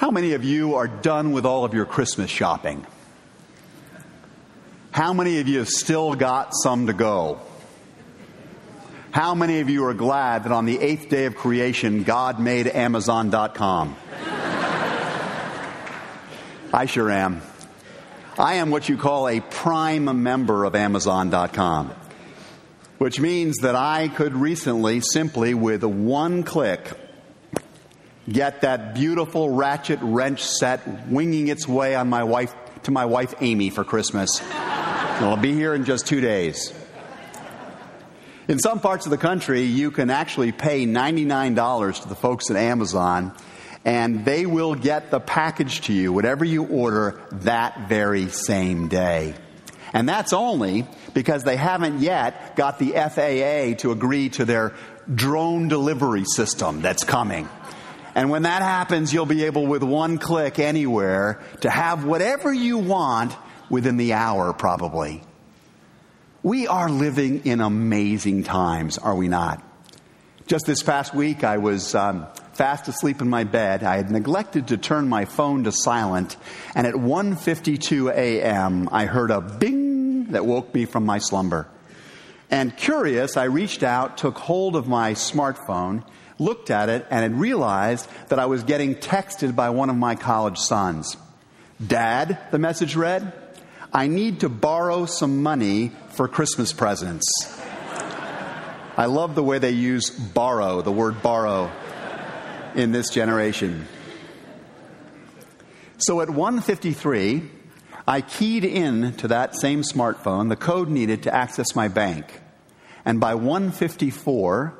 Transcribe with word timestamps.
How 0.00 0.10
many 0.10 0.32
of 0.32 0.44
you 0.44 0.76
are 0.76 0.88
done 0.88 1.32
with 1.32 1.44
all 1.44 1.66
of 1.66 1.74
your 1.74 1.84
Christmas 1.84 2.30
shopping? 2.30 2.86
How 4.92 5.12
many 5.12 5.40
of 5.40 5.46
you 5.46 5.58
have 5.58 5.68
still 5.68 6.14
got 6.14 6.54
some 6.54 6.86
to 6.86 6.94
go? 6.94 7.38
How 9.10 9.34
many 9.34 9.60
of 9.60 9.68
you 9.68 9.84
are 9.84 9.92
glad 9.92 10.44
that 10.44 10.52
on 10.52 10.64
the 10.64 10.80
eighth 10.80 11.10
day 11.10 11.26
of 11.26 11.36
creation, 11.36 12.02
God 12.02 12.40
made 12.40 12.66
Amazon.com? 12.66 13.94
I 16.72 16.86
sure 16.86 17.10
am. 17.10 17.42
I 18.38 18.54
am 18.54 18.70
what 18.70 18.88
you 18.88 18.96
call 18.96 19.28
a 19.28 19.40
prime 19.40 20.22
member 20.22 20.64
of 20.64 20.74
Amazon.com, 20.74 21.92
which 22.96 23.20
means 23.20 23.58
that 23.58 23.74
I 23.74 24.08
could 24.08 24.32
recently 24.32 25.02
simply 25.02 25.52
with 25.52 25.84
one 25.84 26.42
click 26.42 26.90
get 28.32 28.60
that 28.60 28.94
beautiful 28.94 29.50
ratchet 29.50 29.98
wrench 30.02 30.42
set 30.42 30.86
winging 31.08 31.48
its 31.48 31.66
way 31.66 31.94
on 31.94 32.08
my 32.08 32.24
wife 32.24 32.54
to 32.84 32.90
my 32.90 33.04
wife 33.04 33.34
Amy 33.40 33.70
for 33.70 33.84
Christmas. 33.84 34.40
It'll 35.16 35.36
be 35.36 35.52
here 35.52 35.74
in 35.74 35.84
just 35.84 36.06
two 36.06 36.20
days. 36.20 36.72
In 38.48 38.58
some 38.58 38.80
parts 38.80 39.06
of 39.06 39.10
the 39.10 39.18
country, 39.18 39.62
you 39.62 39.90
can 39.90 40.10
actually 40.10 40.50
pay 40.50 40.86
$99 40.86 42.02
to 42.02 42.08
the 42.08 42.14
folks 42.14 42.50
at 42.50 42.56
Amazon, 42.56 43.32
and 43.84 44.24
they 44.24 44.46
will 44.46 44.74
get 44.74 45.10
the 45.10 45.20
package 45.20 45.82
to 45.82 45.92
you, 45.92 46.12
whatever 46.12 46.44
you 46.44 46.64
order, 46.64 47.20
that 47.30 47.88
very 47.88 48.28
same 48.28 48.88
day. 48.88 49.34
And 49.92 50.08
that's 50.08 50.32
only 50.32 50.86
because 51.14 51.44
they 51.44 51.56
haven't 51.56 52.00
yet 52.00 52.56
got 52.56 52.78
the 52.78 52.92
FAA 52.92 53.78
to 53.82 53.92
agree 53.92 54.30
to 54.30 54.44
their 54.44 54.74
drone 55.12 55.68
delivery 55.68 56.24
system 56.24 56.80
that's 56.80 57.04
coming. 57.04 57.48
And 58.14 58.30
when 58.30 58.42
that 58.42 58.62
happens, 58.62 59.12
you'll 59.12 59.26
be 59.26 59.44
able, 59.44 59.66
with 59.66 59.82
one 59.82 60.18
click 60.18 60.58
anywhere, 60.58 61.40
to 61.60 61.70
have 61.70 62.04
whatever 62.04 62.52
you 62.52 62.78
want 62.78 63.36
within 63.68 63.96
the 63.96 64.14
hour, 64.14 64.52
probably. 64.52 65.22
We 66.42 66.66
are 66.66 66.88
living 66.88 67.44
in 67.44 67.60
amazing 67.60 68.44
times, 68.44 68.98
are 68.98 69.14
we 69.14 69.28
not? 69.28 69.62
Just 70.46 70.66
this 70.66 70.82
past 70.82 71.14
week, 71.14 71.44
I 71.44 71.58
was 71.58 71.94
um, 71.94 72.26
fast 72.54 72.88
asleep 72.88 73.20
in 73.20 73.28
my 73.28 73.44
bed. 73.44 73.84
I 73.84 73.98
had 73.98 74.10
neglected 74.10 74.68
to 74.68 74.76
turn 74.76 75.08
my 75.08 75.24
phone 75.24 75.64
to 75.64 75.72
silent, 75.72 76.36
and 76.74 76.86
at 76.86 76.94
1:52 76.94 78.12
a.m., 78.12 78.88
I 78.90 79.06
heard 79.06 79.30
a 79.30 79.40
bing 79.40 80.32
that 80.32 80.44
woke 80.44 80.74
me 80.74 80.86
from 80.86 81.06
my 81.06 81.18
slumber. 81.18 81.68
And 82.50 82.76
curious, 82.76 83.36
I 83.36 83.44
reached 83.44 83.84
out, 83.84 84.18
took 84.18 84.36
hold 84.36 84.74
of 84.74 84.88
my 84.88 85.12
smartphone, 85.12 86.02
looked 86.40 86.70
at 86.70 86.88
it, 86.88 87.06
and 87.10 87.22
had 87.22 87.38
realized 87.38 88.08
that 88.28 88.40
I 88.40 88.46
was 88.46 88.64
getting 88.64 88.96
texted 88.96 89.54
by 89.54 89.70
one 89.70 89.90
of 89.90 89.96
my 89.96 90.16
college 90.16 90.58
sons. 90.58 91.16
Dad, 91.86 92.38
the 92.50 92.58
message 92.58 92.96
read, 92.96 93.32
I 93.92 94.08
need 94.08 94.40
to 94.40 94.48
borrow 94.48 95.06
some 95.06 95.42
money 95.42 95.92
for 96.10 96.26
Christmas 96.26 96.72
presents. 96.72 97.28
I 98.96 99.06
love 99.06 99.34
the 99.34 99.42
way 99.42 99.58
they 99.58 99.70
use 99.70 100.10
borrow, 100.10 100.82
the 100.82 100.92
word 100.92 101.22
borrow, 101.22 101.70
in 102.74 102.92
this 102.92 103.10
generation. 103.10 103.86
So 105.98 106.20
at 106.20 106.30
153, 106.30 107.42
I 108.06 108.20
keyed 108.20 108.64
in 108.64 109.12
to 109.16 109.28
that 109.28 109.54
same 109.54 109.82
smartphone 109.82 110.48
the 110.48 110.56
code 110.56 110.88
needed 110.88 111.24
to 111.24 111.34
access 111.34 111.74
my 111.74 111.88
bank. 111.88 112.40
And 113.04 113.20
by 113.20 113.34
154, 113.34 114.79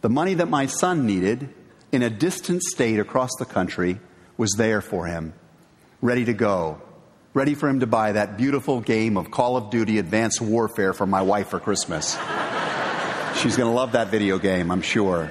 the 0.00 0.08
money 0.08 0.34
that 0.34 0.48
my 0.48 0.66
son 0.66 1.06
needed 1.06 1.48
in 1.92 2.02
a 2.02 2.10
distant 2.10 2.62
state 2.62 2.98
across 2.98 3.30
the 3.38 3.44
country 3.44 4.00
was 4.36 4.52
there 4.56 4.80
for 4.80 5.06
him, 5.06 5.34
ready 6.00 6.24
to 6.24 6.32
go, 6.32 6.80
ready 7.34 7.54
for 7.54 7.68
him 7.68 7.80
to 7.80 7.86
buy 7.86 8.12
that 8.12 8.36
beautiful 8.36 8.80
game 8.80 9.16
of 9.16 9.30
Call 9.30 9.56
of 9.56 9.70
Duty 9.70 9.98
Advanced 9.98 10.40
Warfare 10.40 10.92
for 10.92 11.06
my 11.06 11.22
wife 11.22 11.48
for 11.48 11.60
Christmas. 11.60 12.16
She's 13.36 13.56
going 13.56 13.68
to 13.68 13.74
love 13.74 13.92
that 13.92 14.08
video 14.08 14.38
game, 14.38 14.70
I'm 14.70 14.82
sure. 14.82 15.30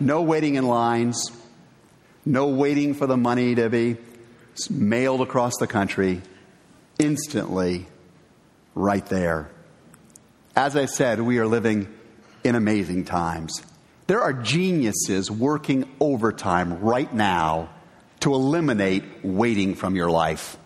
No 0.00 0.22
waiting 0.22 0.56
in 0.56 0.66
lines, 0.66 1.30
no 2.24 2.48
waiting 2.48 2.94
for 2.94 3.06
the 3.06 3.16
money 3.16 3.54
to 3.54 3.68
be 3.68 3.96
mailed 4.70 5.20
across 5.20 5.52
the 5.60 5.66
country. 5.66 6.22
Instantly, 6.98 7.86
right 8.74 9.04
there. 9.06 9.50
As 10.56 10.76
I 10.76 10.86
said, 10.86 11.20
we 11.20 11.38
are 11.38 11.46
living 11.46 11.93
in 12.44 12.54
amazing 12.54 13.04
times. 13.04 13.62
There 14.06 14.20
are 14.20 14.34
geniuses 14.34 15.30
working 15.30 15.88
overtime 15.98 16.80
right 16.80 17.12
now 17.12 17.70
to 18.20 18.34
eliminate 18.34 19.02
waiting 19.22 19.74
from 19.74 19.96
your 19.96 20.10
life. 20.10 20.56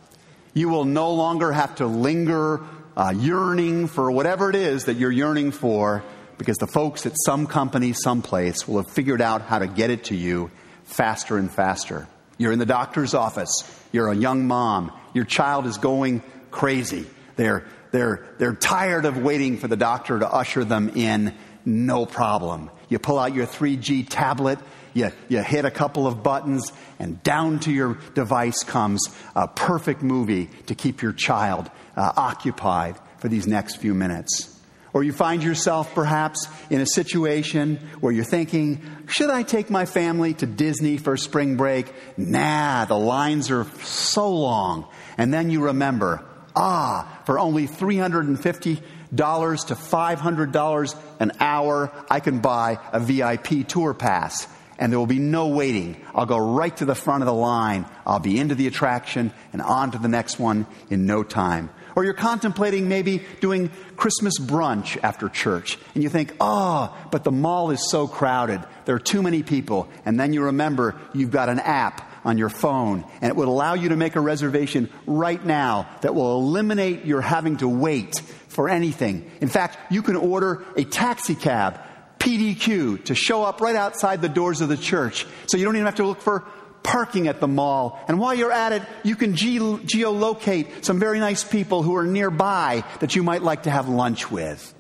You 0.55 0.69
will 0.69 0.85
no 0.85 1.13
longer 1.13 1.53
have 1.53 1.77
to 1.77 1.87
linger 1.87 2.61
uh, 2.97 3.15
yearning 3.17 3.87
for 3.87 4.11
whatever 4.11 4.51
it 4.51 4.57
is 4.57 4.87
that 4.87 4.97
you're 4.97 5.13
yearning 5.13 5.53
for 5.53 6.03
because 6.37 6.57
the 6.59 6.67
folks 6.67 7.07
at 7.07 7.13
some 7.25 7.47
company, 7.47 7.93
someplace 7.93 8.67
will 8.67 8.83
have 8.83 8.91
figured 8.91 9.21
out 9.21 9.43
how 9.43 9.61
to 9.61 9.69
get 9.69 9.91
it 9.91 10.05
to 10.05 10.17
you 10.17 10.51
faster 10.85 11.37
and 11.37 11.51
faster. 11.51 12.09
You're 12.39 12.53
in 12.53 12.59
the 12.59 12.67
doctor's 12.67 13.15
office. 13.15 13.51
You're 13.93 14.09
a 14.09 14.17
young 14.17 14.47
mom. 14.47 14.93
Your 15.15 15.25
child 15.25 15.67
is 15.67 15.79
going 15.79 16.23
crazy. 16.51 17.07
They're, 17.37 17.67
they're, 17.91 18.27
they're 18.39 18.55
tired 18.55 19.05
of 19.05 19.19
waiting 19.19 19.59
for 19.59 19.69
the 19.69 19.77
doctor 19.77 20.19
to 20.19 20.29
usher 20.29 20.65
them 20.65 20.91
in 20.91 21.35
no 21.69 22.07
problem. 22.07 22.71
You 22.89 22.99
pull 22.99 23.19
out 23.19 23.35
your 23.35 23.47
3G 23.47 24.07
tablet, 24.09 24.59
you, 24.95 25.13
you 25.29 25.43
hit 25.43 25.65
a 25.65 25.71
couple 25.71 26.07
of 26.07 26.23
buttons, 26.23 26.73
and 26.99 27.23
down 27.23 27.61
to 27.61 27.71
your 27.71 27.99
device 28.15 28.65
comes 28.65 29.07
a 29.37 29.47
perfect 29.47 30.03
movie 30.03 30.49
to 30.67 30.75
keep 30.75 31.03
your 31.03 31.13
child 31.13 31.71
uh, 31.97 32.13
occupied 32.17 32.97
for 33.19 33.29
these 33.29 33.47
next 33.47 33.77
few 33.77 33.95
minutes. 33.95 34.55
Or 34.95 35.05
you 35.05 35.13
find 35.13 35.43
yourself 35.43 35.95
perhaps 35.95 36.49
in 36.71 36.81
a 36.81 36.87
situation 36.87 37.77
where 38.01 38.13
you're 38.13 38.25
thinking, 38.25 38.81
should 39.07 39.29
I 39.29 39.43
take 39.43 39.69
my 39.69 39.85
family 39.85 40.33
to 40.35 40.47
Disney 40.47 40.97
for 40.97 41.17
spring 41.19 41.57
break? 41.57 41.93
Nah, 42.17 42.87
the 42.87 42.99
lines 42.99 43.51
are 43.51 43.67
so 43.83 44.35
long. 44.35 44.89
And 45.19 45.33
then 45.33 45.51
you 45.51 45.67
remember, 45.67 46.25
ah, 46.57 47.21
for 47.27 47.39
only 47.39 47.67
350 47.67 48.75
dollars 48.75 48.89
to 49.11 49.75
$500 49.75 51.03
an 51.21 51.33
hour, 51.41 51.93
I 52.11 52.21
can 52.21 52.41
buy 52.41 52.79
a 52.93 53.01
VIP 53.01 53.67
tour 53.67 53.95
pass. 53.95 54.47
And 54.81 54.93
there 54.93 54.99
will 54.99 55.07
be 55.07 55.19
no 55.19 55.49
waiting. 55.49 55.97
I'll 56.15 56.27
go 56.27 56.39
right 56.39 56.77
to 56.77 56.85
the 56.85 56.95
front 56.95 57.23
of 57.23 57.27
the 57.27 57.35
line. 57.35 57.85
I'll 58.07 58.21
be 58.21 58.39
into 58.39 58.55
the 58.55 58.69
attraction 58.69 59.33
and 59.53 59.61
on 59.61 59.91
to 59.91 59.99
the 59.99 60.07
next 60.07 60.39
one 60.39 60.67
in 60.89 61.05
no 61.05 61.25
time. 61.25 61.71
Or 61.97 62.05
you're 62.05 62.15
contemplating 62.15 62.89
maybe 62.89 63.25
doing 63.41 63.71
Christmas 63.97 64.39
brunch 64.39 64.97
after 65.03 65.29
church. 65.29 65.79
And 65.95 66.05
you 66.05 66.09
think, 66.09 66.33
oh, 66.41 66.97
but 67.11 67.25
the 67.25 67.33
mall 67.33 67.73
is 67.73 67.91
so 67.91 68.07
crowded. 68.07 68.63
There 68.85 68.95
are 68.95 69.01
too 69.01 69.21
many 69.21 69.43
people. 69.43 69.89
And 70.05 70.19
then 70.19 70.33
you 70.33 70.45
remember 70.45 70.95
you've 71.13 71.33
got 71.33 71.49
an 71.49 71.59
app 71.59 72.09
on 72.25 72.39
your 72.39 72.51
phone 72.51 73.05
and 73.21 73.31
it 73.31 73.37
would 73.37 73.49
allow 73.49 73.75
you 73.75 73.89
to 73.89 73.97
make 73.97 74.15
a 74.15 74.21
reservation 74.21 74.91
right 75.07 75.45
now 75.45 75.89
that 76.03 76.15
will 76.15 76.39
eliminate 76.39 77.05
your 77.05 77.21
having 77.21 77.57
to 77.57 77.69
wait 77.69 78.23
for 78.49 78.69
anything. 78.69 79.31
In 79.41 79.49
fact, 79.49 79.79
you 79.93 80.03
can 80.03 80.17
order 80.17 80.65
a 80.77 80.85
taxi 80.85 81.35
cab, 81.35 81.81
PDQ, 82.19 83.05
to 83.05 83.15
show 83.15 83.45
up 83.45 83.61
right 83.61 83.77
outside 83.77 84.21
the 84.21 84.29
doors 84.29 84.61
of 84.61 84.69
the 84.69 84.77
church. 84.77 85.27
So 85.47 85.57
you 85.57 85.65
don't 85.65 85.77
even 85.77 85.87
have 85.87 85.97
to 85.97 86.07
look 86.07 86.21
for 86.21 86.47
parking 86.83 87.29
at 87.29 87.41
the 87.41 87.49
mall. 87.49 88.03
And 88.09 88.19
while 88.19 88.35
you're 88.35 88.53
at 88.53 88.73
it, 88.73 88.83
you 89.05 89.15
can 89.17 89.37
ge- 89.37 89.61
geolocate 89.87 90.85
some 90.85 90.99
very 90.99 91.21
nice 91.21 91.45
people 91.45 91.83
who 91.83 91.97
are 91.97 92.07
nearby 92.07 92.85
that 93.01 93.15
you 93.15 93.23
might 93.23 93.43
like 93.43 93.65
to 93.65 93.71
have 93.71 93.89
lunch 93.89 94.31
with. 94.31 94.75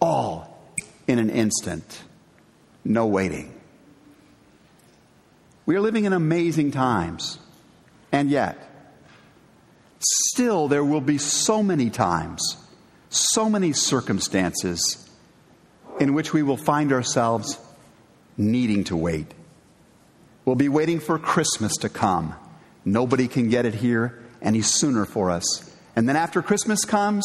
All 0.00 0.62
in 1.06 1.18
an 1.18 1.30
instant. 1.30 2.02
No 2.84 3.06
waiting. 3.06 3.54
We 5.66 5.76
are 5.76 5.80
living 5.80 6.04
in 6.04 6.12
amazing 6.12 6.70
times. 6.70 7.38
And 8.10 8.30
yet, 8.30 8.56
still, 10.00 10.68
there 10.68 10.84
will 10.84 11.00
be 11.00 11.18
so 11.18 11.62
many 11.62 11.90
times 11.90 12.56
so 13.10 13.48
many 13.48 13.72
circumstances 13.72 15.08
in 15.98 16.14
which 16.14 16.32
we 16.32 16.42
will 16.42 16.56
find 16.56 16.92
ourselves 16.92 17.58
needing 18.36 18.84
to 18.84 18.96
wait. 18.96 19.32
We'll 20.44 20.56
be 20.56 20.68
waiting 20.68 21.00
for 21.00 21.18
Christmas 21.18 21.76
to 21.78 21.88
come. 21.88 22.34
Nobody 22.84 23.28
can 23.28 23.48
get 23.48 23.66
it 23.66 23.74
here 23.74 24.18
any 24.40 24.62
sooner 24.62 25.04
for 25.04 25.30
us. 25.30 25.70
And 25.96 26.08
then 26.08 26.16
after 26.16 26.42
Christmas 26.42 26.84
comes, 26.84 27.24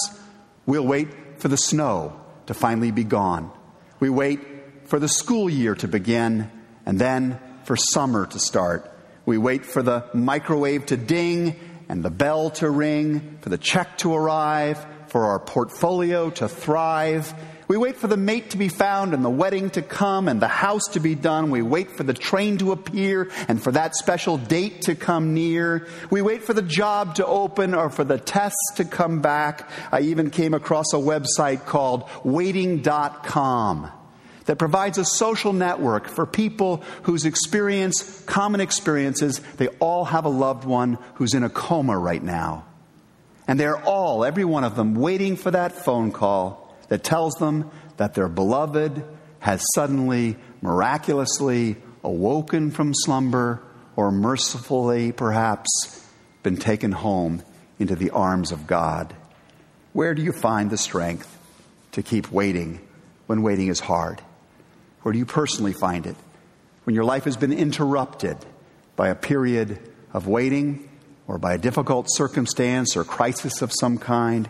we'll 0.66 0.86
wait 0.86 1.08
for 1.38 1.48
the 1.48 1.58
snow 1.58 2.20
to 2.48 2.54
finally 2.54 2.92
be 2.92 3.04
gone. 3.04 3.52
We 4.00 4.10
wait 4.10 4.40
for 4.86 5.00
the 5.00 5.08
school 5.08 5.50
year 5.50 5.76
to 5.76 5.88
begin 5.88 6.50
and 6.86 7.00
then 7.00 7.40
for 7.64 7.76
summer 7.76 8.26
to 8.26 8.40
start. 8.40 8.90
We 9.26 9.38
wait 9.38 9.66
for 9.66 9.82
the 9.82 10.06
microwave 10.14 10.88
to 10.88 10.98
ding 10.98 11.56
and 11.88 12.04
the 12.04 12.10
bell 12.10 12.50
to 12.50 12.70
ring, 12.70 13.38
for 13.42 13.50
the 13.50 13.58
check 13.58 13.98
to 14.00 14.14
arrive, 14.14 14.86
for 15.14 15.26
our 15.26 15.38
portfolio 15.38 16.32
to 16.32 16.50
thrive. 16.50 17.36
We 17.68 17.78
wait 17.78 17.98
for 17.98 18.08
the 18.08 18.18
mate 18.18 18.50
to 18.50 18.58
be 18.58 18.68
found 18.68 19.14
and 19.14 19.24
the 19.24 19.30
wedding 19.30 19.70
to 19.70 19.84
come 19.84 20.28
and 20.28 20.42
the 20.42 20.48
house 20.48 20.88
to 20.94 21.00
be 21.00 21.14
done. 21.14 21.52
We 21.52 21.62
wait 21.62 21.92
for 21.92 22.02
the 22.02 22.16
train 22.16 22.58
to 22.58 22.72
appear 22.72 23.30
and 23.48 23.62
for 23.62 23.72
that 23.74 23.96
special 23.96 24.40
date 24.40 24.82
to 24.82 24.96
come 24.96 25.36
near. 25.36 25.86
We 26.10 26.24
wait 26.24 26.42
for 26.42 26.56
the 26.56 26.64
job 26.64 27.14
to 27.16 27.28
open 27.28 27.76
or 27.76 27.92
for 27.92 28.04
the 28.04 28.18
tests 28.18 28.74
to 28.78 28.86
come 28.86 29.22
back. 29.22 29.70
I 29.92 30.02
even 30.02 30.32
came 30.32 30.56
across 30.56 30.94
a 30.94 30.98
website 30.98 31.68
called 31.68 32.10
waiting.com 32.24 33.92
that 34.46 34.58
provides 34.58 34.98
a 34.98 35.06
social 35.06 35.54
network 35.54 36.08
for 36.08 36.26
people 36.26 36.78
whose 37.04 37.26
experience, 37.26 38.24
common 38.24 38.62
experiences, 38.62 39.42
they 39.58 39.68
all 39.80 40.06
have 40.06 40.26
a 40.26 40.30
loved 40.30 40.66
one 40.66 40.98
who's 41.14 41.36
in 41.36 41.44
a 41.44 41.52
coma 41.52 41.96
right 41.96 42.24
now. 42.24 42.66
And 43.48 43.60
they're 43.60 43.82
all, 43.84 44.24
every 44.24 44.46
one 44.46 44.64
of 44.64 44.76
them, 44.76 44.96
waiting 44.96 45.36
for 45.36 45.52
that 45.52 45.74
phone 45.74 46.12
call 46.12 46.76
that 46.88 47.04
tells 47.04 47.34
them 47.36 47.70
that 47.98 48.14
their 48.14 48.30
beloved 48.30 49.04
has 49.40 49.64
suddenly, 49.76 50.38
miraculously 50.62 51.76
awoken 52.04 52.72
from 52.72 52.94
slumber 52.94 53.62
or 53.96 54.12
mercifully, 54.12 55.12
perhaps, 55.12 55.70
been 56.42 56.58
taken 56.58 56.92
home 56.92 57.44
into 57.80 57.96
the 57.96 58.12
arms 58.12 58.52
of 58.52 58.68
God. 58.68 59.14
Where 59.92 60.14
do 60.16 60.22
you 60.22 60.32
find 60.32 60.70
the 60.70 60.78
strength 60.78 61.38
to 61.92 62.02
keep 62.02 62.32
waiting 62.32 62.80
when 63.28 63.44
waiting 63.44 63.68
is 63.68 63.80
hard? 63.80 64.22
Where 65.02 65.12
do 65.12 65.20
you 65.20 65.26
personally 65.26 65.74
find 65.74 66.06
it? 66.08 66.16
When 66.86 66.96
your 66.96 67.04
life 67.04 67.26
has 67.26 67.38
been 67.38 67.54
interrupted 67.54 68.38
by 68.96 69.10
a 69.10 69.16
period 69.16 69.80
of 70.14 70.28
waiting 70.28 70.90
or 71.28 71.38
by 71.38 71.54
a 71.54 71.58
difficult 71.58 72.08
circumstance 72.10 72.96
or 72.96 73.04
crisis 73.04 73.62
of 73.62 73.72
some 73.72 73.98
kind, 73.98 74.50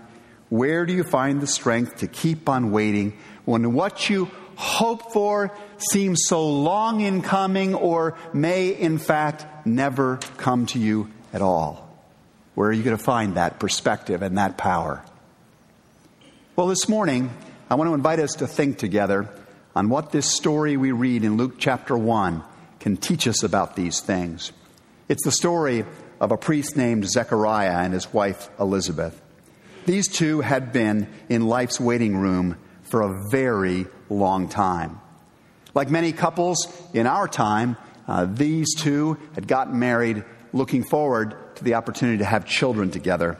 where 0.49 0.85
do 0.85 0.93
you 0.93 1.03
find 1.03 1.41
the 1.41 1.47
strength 1.47 1.97
to 1.97 2.07
keep 2.07 2.47
on 2.49 2.71
waiting 2.71 3.17
when 3.45 3.73
what 3.73 4.09
you 4.09 4.29
hope 4.55 5.11
for 5.11 5.51
seems 5.77 6.21
so 6.27 6.47
long 6.47 7.01
in 7.01 7.21
coming 7.21 7.73
or 7.73 8.15
may 8.33 8.69
in 8.69 8.97
fact 8.97 9.65
never 9.65 10.17
come 10.37 10.65
to 10.67 10.79
you 10.79 11.09
at 11.33 11.41
all? 11.41 11.89
Where 12.55 12.69
are 12.69 12.73
you 12.73 12.83
going 12.83 12.97
to 12.97 13.03
find 13.03 13.35
that 13.35 13.59
perspective 13.59 14.21
and 14.21 14.37
that 14.37 14.57
power? 14.57 15.03
Well, 16.55 16.67
this 16.67 16.87
morning, 16.87 17.31
I 17.69 17.75
want 17.75 17.89
to 17.89 17.95
invite 17.95 18.19
us 18.19 18.33
to 18.33 18.47
think 18.47 18.77
together 18.77 19.27
on 19.75 19.89
what 19.89 20.11
this 20.11 20.27
story 20.27 20.77
we 20.77 20.91
read 20.91 21.23
in 21.23 21.35
Luke 21.35 21.55
chapter 21.57 21.97
1 21.97 22.43
can 22.79 22.95
teach 22.97 23.27
us 23.27 23.41
about 23.41 23.75
these 23.75 24.01
things. 24.01 24.51
It's 25.09 25.23
the 25.23 25.31
story 25.31 25.85
of 26.23 26.31
a 26.31 26.37
priest 26.37 26.77
named 26.77 27.05
Zechariah 27.05 27.79
and 27.79 27.93
his 27.93 28.13
wife 28.13 28.49
Elizabeth. 28.57 29.21
These 29.85 30.07
two 30.07 30.39
had 30.39 30.71
been 30.71 31.09
in 31.27 31.45
life's 31.45 31.81
waiting 31.81 32.15
room 32.15 32.57
for 32.83 33.01
a 33.01 33.29
very 33.29 33.87
long 34.09 34.47
time. 34.47 35.01
Like 35.73 35.89
many 35.89 36.13
couples 36.13 36.81
in 36.93 37.07
our 37.07 37.27
time, 37.27 37.75
uh, 38.07 38.25
these 38.25 38.73
two 38.73 39.17
had 39.35 39.49
gotten 39.49 39.77
married 39.79 40.23
looking 40.53 40.85
forward 40.85 41.35
to 41.57 41.63
the 41.65 41.73
opportunity 41.73 42.19
to 42.19 42.25
have 42.25 42.45
children 42.45 42.89
together. 42.89 43.37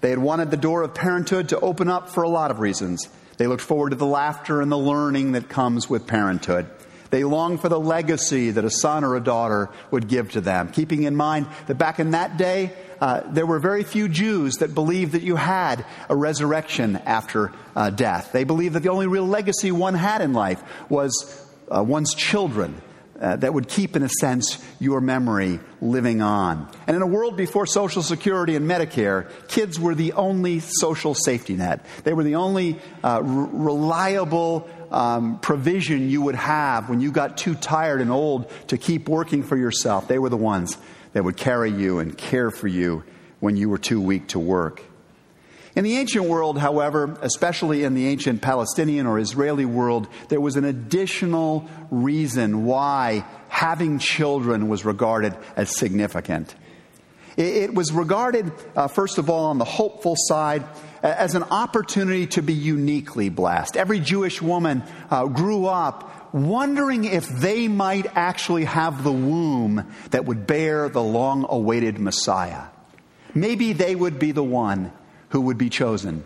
They 0.00 0.10
had 0.10 0.18
wanted 0.18 0.50
the 0.50 0.56
door 0.56 0.82
of 0.82 0.92
parenthood 0.92 1.50
to 1.50 1.60
open 1.60 1.88
up 1.88 2.08
for 2.08 2.24
a 2.24 2.28
lot 2.28 2.50
of 2.50 2.58
reasons. 2.58 3.08
They 3.36 3.46
looked 3.46 3.62
forward 3.62 3.90
to 3.90 3.96
the 3.96 4.06
laughter 4.06 4.60
and 4.60 4.72
the 4.72 4.76
learning 4.76 5.32
that 5.32 5.48
comes 5.48 5.88
with 5.88 6.08
parenthood. 6.08 6.66
They 7.10 7.24
longed 7.24 7.60
for 7.60 7.68
the 7.68 7.80
legacy 7.80 8.50
that 8.50 8.64
a 8.64 8.70
son 8.70 9.04
or 9.04 9.16
a 9.16 9.20
daughter 9.20 9.70
would 9.90 10.08
give 10.08 10.32
to 10.32 10.40
them, 10.40 10.70
keeping 10.70 11.04
in 11.04 11.14
mind 11.14 11.46
that 11.66 11.76
back 11.76 11.98
in 11.98 12.12
that 12.12 12.36
day, 12.36 12.72
uh, 13.00 13.22
there 13.26 13.46
were 13.46 13.58
very 13.58 13.84
few 13.84 14.08
Jews 14.08 14.56
that 14.56 14.74
believed 14.74 15.12
that 15.12 15.22
you 15.22 15.36
had 15.36 15.84
a 16.08 16.16
resurrection 16.16 16.96
after 17.04 17.52
uh, 17.76 17.90
death. 17.90 18.32
They 18.32 18.44
believed 18.44 18.74
that 18.74 18.82
the 18.82 18.88
only 18.88 19.06
real 19.06 19.26
legacy 19.26 19.70
one 19.72 19.94
had 19.94 20.22
in 20.22 20.32
life 20.32 20.62
was 20.88 21.46
uh, 21.74 21.82
one's 21.82 22.14
children. 22.14 22.80
Uh, 23.20 23.36
that 23.36 23.54
would 23.54 23.68
keep, 23.68 23.94
in 23.94 24.02
a 24.02 24.08
sense, 24.08 24.58
your 24.80 25.00
memory 25.00 25.60
living 25.80 26.20
on. 26.20 26.68
And 26.88 26.96
in 26.96 27.00
a 27.00 27.06
world 27.06 27.36
before 27.36 27.64
Social 27.64 28.02
Security 28.02 28.56
and 28.56 28.68
Medicare, 28.68 29.30
kids 29.46 29.78
were 29.78 29.94
the 29.94 30.14
only 30.14 30.58
social 30.58 31.14
safety 31.14 31.54
net. 31.54 31.86
They 32.02 32.12
were 32.12 32.24
the 32.24 32.34
only 32.34 32.74
uh, 33.04 33.08
r- 33.18 33.22
reliable 33.22 34.68
um, 34.94 35.40
provision 35.40 36.08
you 36.08 36.22
would 36.22 36.36
have 36.36 36.88
when 36.88 37.00
you 37.00 37.10
got 37.10 37.36
too 37.36 37.56
tired 37.56 38.00
and 38.00 38.12
old 38.12 38.48
to 38.68 38.78
keep 38.78 39.08
working 39.08 39.42
for 39.42 39.56
yourself. 39.56 40.06
They 40.06 40.20
were 40.20 40.28
the 40.28 40.36
ones 40.36 40.78
that 41.12 41.24
would 41.24 41.36
carry 41.36 41.72
you 41.72 41.98
and 41.98 42.16
care 42.16 42.50
for 42.50 42.68
you 42.68 43.02
when 43.40 43.56
you 43.56 43.68
were 43.68 43.78
too 43.78 44.00
weak 44.00 44.28
to 44.28 44.38
work. 44.38 44.82
In 45.74 45.82
the 45.82 45.96
ancient 45.96 46.26
world, 46.26 46.58
however, 46.58 47.18
especially 47.20 47.82
in 47.82 47.94
the 47.94 48.06
ancient 48.06 48.40
Palestinian 48.40 49.06
or 49.06 49.18
Israeli 49.18 49.64
world, 49.64 50.06
there 50.28 50.40
was 50.40 50.54
an 50.54 50.64
additional 50.64 51.68
reason 51.90 52.64
why 52.64 53.24
having 53.48 53.98
children 53.98 54.68
was 54.68 54.84
regarded 54.84 55.34
as 55.56 55.76
significant. 55.76 56.54
It 57.36 57.74
was 57.74 57.90
regarded, 57.90 58.52
uh, 58.76 58.86
first 58.86 59.18
of 59.18 59.28
all, 59.28 59.46
on 59.46 59.58
the 59.58 59.64
hopeful 59.64 60.14
side, 60.16 60.64
as 61.04 61.34
an 61.34 61.42
opportunity 61.44 62.26
to 62.28 62.42
be 62.42 62.54
uniquely 62.54 63.28
blessed. 63.28 63.76
Every 63.76 64.00
Jewish 64.00 64.40
woman 64.40 64.82
uh, 65.10 65.26
grew 65.26 65.66
up 65.66 66.32
wondering 66.34 67.04
if 67.04 67.28
they 67.28 67.68
might 67.68 68.06
actually 68.16 68.64
have 68.64 69.04
the 69.04 69.12
womb 69.12 69.92
that 70.10 70.24
would 70.24 70.46
bear 70.46 70.88
the 70.88 71.02
long 71.02 71.46
awaited 71.48 71.98
Messiah. 71.98 72.64
Maybe 73.34 73.74
they 73.74 73.94
would 73.94 74.18
be 74.18 74.32
the 74.32 74.42
one 74.42 74.92
who 75.28 75.42
would 75.42 75.58
be 75.58 75.68
chosen 75.68 76.24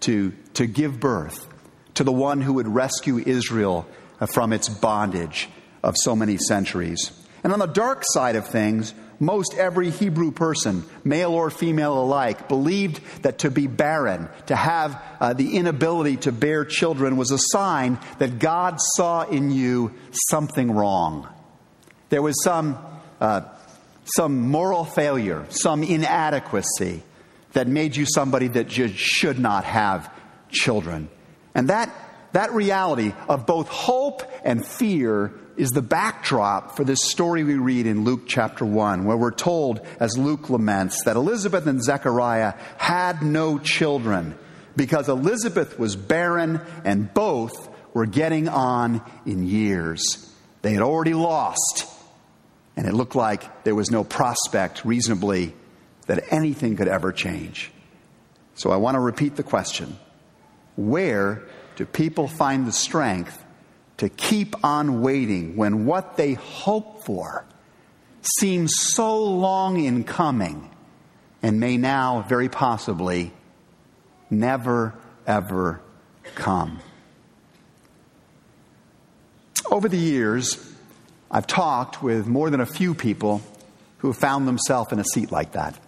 to, 0.00 0.32
to 0.54 0.66
give 0.66 1.00
birth 1.00 1.48
to 1.94 2.04
the 2.04 2.12
one 2.12 2.40
who 2.40 2.54
would 2.54 2.68
rescue 2.68 3.18
Israel 3.18 3.86
from 4.32 4.52
its 4.52 4.68
bondage 4.68 5.48
of 5.82 5.96
so 5.98 6.14
many 6.14 6.36
centuries. 6.36 7.10
And 7.42 7.52
on 7.52 7.58
the 7.58 7.66
dark 7.66 8.04
side 8.04 8.36
of 8.36 8.46
things, 8.46 8.94
most 9.20 9.54
every 9.54 9.90
Hebrew 9.90 10.32
person, 10.32 10.84
male 11.04 11.32
or 11.32 11.50
female 11.50 12.02
alike, 12.02 12.48
believed 12.48 13.02
that 13.22 13.40
to 13.40 13.50
be 13.50 13.66
barren, 13.66 14.30
to 14.46 14.56
have 14.56 15.00
uh, 15.20 15.34
the 15.34 15.56
inability 15.56 16.16
to 16.16 16.32
bear 16.32 16.64
children, 16.64 17.18
was 17.18 17.30
a 17.30 17.38
sign 17.38 17.98
that 18.18 18.38
God 18.38 18.80
saw 18.80 19.22
in 19.22 19.50
you 19.50 19.92
something 20.30 20.72
wrong. 20.72 21.28
There 22.08 22.22
was 22.22 22.42
some, 22.42 22.78
uh, 23.20 23.42
some 24.04 24.48
moral 24.48 24.86
failure, 24.86 25.44
some 25.50 25.82
inadequacy 25.82 27.02
that 27.52 27.68
made 27.68 27.96
you 27.96 28.06
somebody 28.06 28.48
that 28.48 28.68
just 28.68 28.94
should 28.94 29.38
not 29.38 29.64
have 29.64 30.10
children. 30.50 31.10
And 31.54 31.68
that, 31.68 31.94
that 32.32 32.52
reality 32.52 33.12
of 33.28 33.44
both 33.44 33.68
hope 33.68 34.22
and 34.44 34.64
fear 34.64 35.32
is 35.60 35.72
the 35.72 35.82
backdrop 35.82 36.74
for 36.74 36.84
this 36.84 37.04
story 37.10 37.44
we 37.44 37.56
read 37.56 37.86
in 37.86 38.02
Luke 38.02 38.22
chapter 38.26 38.64
1, 38.64 39.04
where 39.04 39.16
we're 39.18 39.30
told, 39.30 39.86
as 40.00 40.16
Luke 40.16 40.48
laments, 40.48 41.04
that 41.04 41.16
Elizabeth 41.16 41.66
and 41.66 41.84
Zechariah 41.84 42.54
had 42.78 43.22
no 43.22 43.58
children 43.58 44.38
because 44.74 45.10
Elizabeth 45.10 45.78
was 45.78 45.96
barren 45.96 46.62
and 46.86 47.12
both 47.12 47.68
were 47.92 48.06
getting 48.06 48.48
on 48.48 49.02
in 49.26 49.46
years. 49.46 50.32
They 50.62 50.72
had 50.72 50.80
already 50.80 51.12
lost, 51.12 51.86
and 52.74 52.86
it 52.86 52.94
looked 52.94 53.14
like 53.14 53.64
there 53.64 53.74
was 53.74 53.90
no 53.90 54.02
prospect 54.02 54.86
reasonably 54.86 55.54
that 56.06 56.32
anything 56.32 56.76
could 56.76 56.88
ever 56.88 57.12
change. 57.12 57.70
So 58.54 58.70
I 58.70 58.76
want 58.76 58.94
to 58.94 59.00
repeat 59.00 59.36
the 59.36 59.42
question 59.42 59.98
Where 60.76 61.42
do 61.76 61.84
people 61.84 62.28
find 62.28 62.66
the 62.66 62.72
strength 62.72 63.44
to 64.00 64.08
keep 64.08 64.64
on 64.64 65.02
waiting 65.02 65.56
when 65.56 65.84
what 65.84 66.16
they 66.16 66.32
hope 66.32 67.04
for 67.04 67.44
seems 68.38 68.72
so 68.74 69.22
long 69.22 69.78
in 69.78 70.04
coming 70.04 70.70
and 71.42 71.60
may 71.60 71.76
now 71.76 72.24
very 72.26 72.48
possibly 72.48 73.30
never, 74.30 74.94
ever 75.26 75.82
come. 76.34 76.80
Over 79.70 79.86
the 79.86 79.98
years, 79.98 80.72
I've 81.30 81.46
talked 81.46 82.02
with 82.02 82.26
more 82.26 82.48
than 82.48 82.60
a 82.62 82.66
few 82.66 82.94
people 82.94 83.42
who 83.98 84.08
have 84.08 84.16
found 84.16 84.48
themselves 84.48 84.92
in 84.92 84.98
a 84.98 85.04
seat 85.04 85.30
like 85.30 85.52
that. 85.52 85.78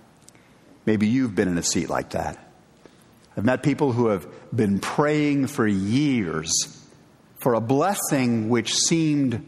Maybe 0.85 1.09
you've 1.09 1.35
been 1.35 1.49
in 1.49 1.57
a 1.57 1.63
seat 1.63 1.89
like 1.89 2.11
that. 2.11 2.39
I've 3.39 3.45
met 3.47 3.63
people 3.63 3.93
who 3.93 4.09
have 4.09 4.27
been 4.55 4.81
praying 4.81 5.47
for 5.47 5.67
years 5.67 6.82
for 7.43 7.55
a 7.55 7.61
blessing 7.61 8.49
which 8.49 8.75
seemed 8.75 9.45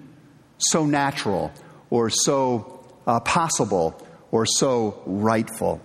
so 0.59 0.85
natural 0.85 1.53
or 1.91 2.11
so 2.11 2.85
uh, 3.07 3.21
possible 3.21 4.01
or 4.33 4.45
so 4.45 5.01
rightful. 5.07 5.81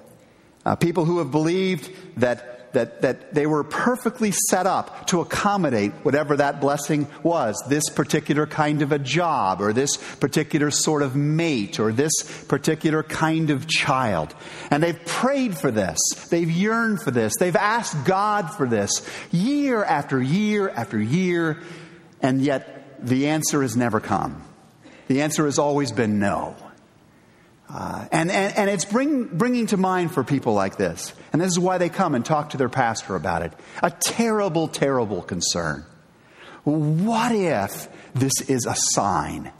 Uh, 0.65 0.75
people 0.75 1.05
who 1.05 1.19
have 1.19 1.31
believed 1.31 1.89
that 2.19 2.59
that, 2.73 3.01
that 3.01 3.33
they 3.33 3.45
were 3.45 3.63
perfectly 3.63 4.31
set 4.31 4.67
up 4.67 5.07
to 5.07 5.21
accommodate 5.21 5.91
whatever 6.03 6.37
that 6.37 6.61
blessing 6.61 7.07
was 7.23 7.61
this 7.67 7.89
particular 7.89 8.45
kind 8.45 8.81
of 8.81 8.91
a 8.91 8.99
job, 8.99 9.61
or 9.61 9.73
this 9.73 9.97
particular 10.15 10.71
sort 10.71 11.01
of 11.01 11.15
mate, 11.15 11.79
or 11.79 11.91
this 11.91 12.11
particular 12.47 13.03
kind 13.03 13.49
of 13.49 13.67
child. 13.67 14.33
And 14.69 14.83
they've 14.83 15.03
prayed 15.05 15.57
for 15.57 15.71
this, 15.71 15.97
they've 16.29 16.49
yearned 16.49 17.01
for 17.01 17.11
this, 17.11 17.33
they've 17.39 17.55
asked 17.55 18.05
God 18.05 18.53
for 18.53 18.67
this 18.67 18.91
year 19.31 19.83
after 19.83 20.21
year 20.21 20.69
after 20.69 21.01
year, 21.01 21.61
and 22.21 22.41
yet 22.41 23.05
the 23.05 23.27
answer 23.27 23.61
has 23.61 23.75
never 23.75 23.99
come. 23.99 24.43
The 25.07 25.21
answer 25.21 25.45
has 25.45 25.57
always 25.57 25.91
been 25.91 26.19
no. 26.19 26.55
Uh, 27.71 28.07
and, 28.11 28.31
and, 28.31 28.57
and 28.57 28.69
it's 28.69 28.85
bring, 28.85 29.25
bringing 29.25 29.67
to 29.67 29.77
mind 29.77 30.11
for 30.11 30.23
people 30.23 30.53
like 30.53 30.77
this. 30.77 31.13
And 31.31 31.41
this 31.41 31.49
is 31.49 31.59
why 31.59 31.77
they 31.77 31.89
come 31.89 32.15
and 32.15 32.25
talk 32.25 32.51
to 32.51 32.57
their 32.57 32.69
pastor 32.69 33.15
about 33.15 33.43
it. 33.43 33.53
A 33.83 33.91
terrible, 33.91 34.67
terrible 34.67 35.21
concern. 35.21 35.85
What 36.63 37.31
if 37.31 37.87
this 38.13 38.41
is 38.47 38.65
a 38.65 38.75
sign? 38.75 39.51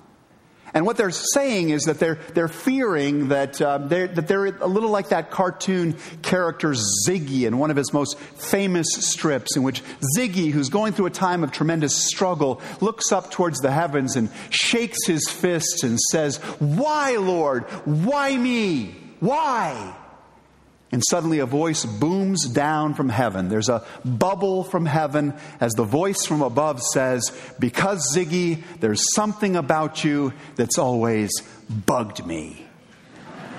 And 0.74 0.86
what 0.86 0.98
they're 0.98 1.12
saying 1.12 1.70
is 1.70 1.84
that 1.84 2.00
they're, 2.00 2.20
they're 2.34 2.48
fearing 2.48 3.30
that, 3.30 3.62
uh, 3.62 3.80
they're, 3.80 4.08
that 4.08 4.28
they're 4.28 4.46
a 4.46 4.68
little 4.68 4.90
like 4.90 5.10
that 5.10 5.32
cartoon 5.32 5.96
character 6.22 6.74
Ziggy 7.08 7.46
in 7.48 7.58
one 7.58 7.72
of 7.72 7.78
his 7.78 7.94
most 7.94 8.18
famous 8.20 8.88
strips, 8.92 9.56
in 9.56 9.64
which 9.64 9.84
Ziggy, 10.18 10.52
who's 10.52 10.70
going 10.70 10.94
through 10.94 11.08
a 11.08 11.12
time 11.12 11.44
of 11.44 11.52
tremendous 11.52 11.96
struggle, 11.96 12.62
looks 12.82 13.12
up 13.12 13.32
towards 13.32 13.60
the 13.60 13.72
heavens 13.72 14.16
and 14.16 14.30
shakes 14.50 15.06
his 15.06 15.28
fists 15.30 15.84
and 15.84 16.00
says, 16.00 16.38
Why, 16.60 17.18
Lord? 17.18 17.64
Why 17.86 18.36
me? 18.38 18.96
Why? 19.20 19.96
And 20.92 21.04
suddenly 21.08 21.38
a 21.40 21.46
voice 21.46 21.86
booms 21.86 22.48
down 22.48 22.96
from 22.96 23.10
heaven. 23.10 23.50
There's 23.50 23.70
a 23.70 23.86
bubble 24.04 24.64
from 24.64 24.88
heaven 24.88 25.36
as 25.60 25.74
the 25.74 25.84
voice 25.84 26.26
from 26.26 26.42
above 26.42 26.82
says, 26.82 27.32
Because, 27.60 28.16
Ziggy, 28.16 28.64
there's 28.80 29.04
something 29.14 29.56
about 29.56 30.04
you 30.04 30.34
that's 30.56 30.80
always 30.80 31.30
bugged 31.70 32.26
me. 32.26 32.66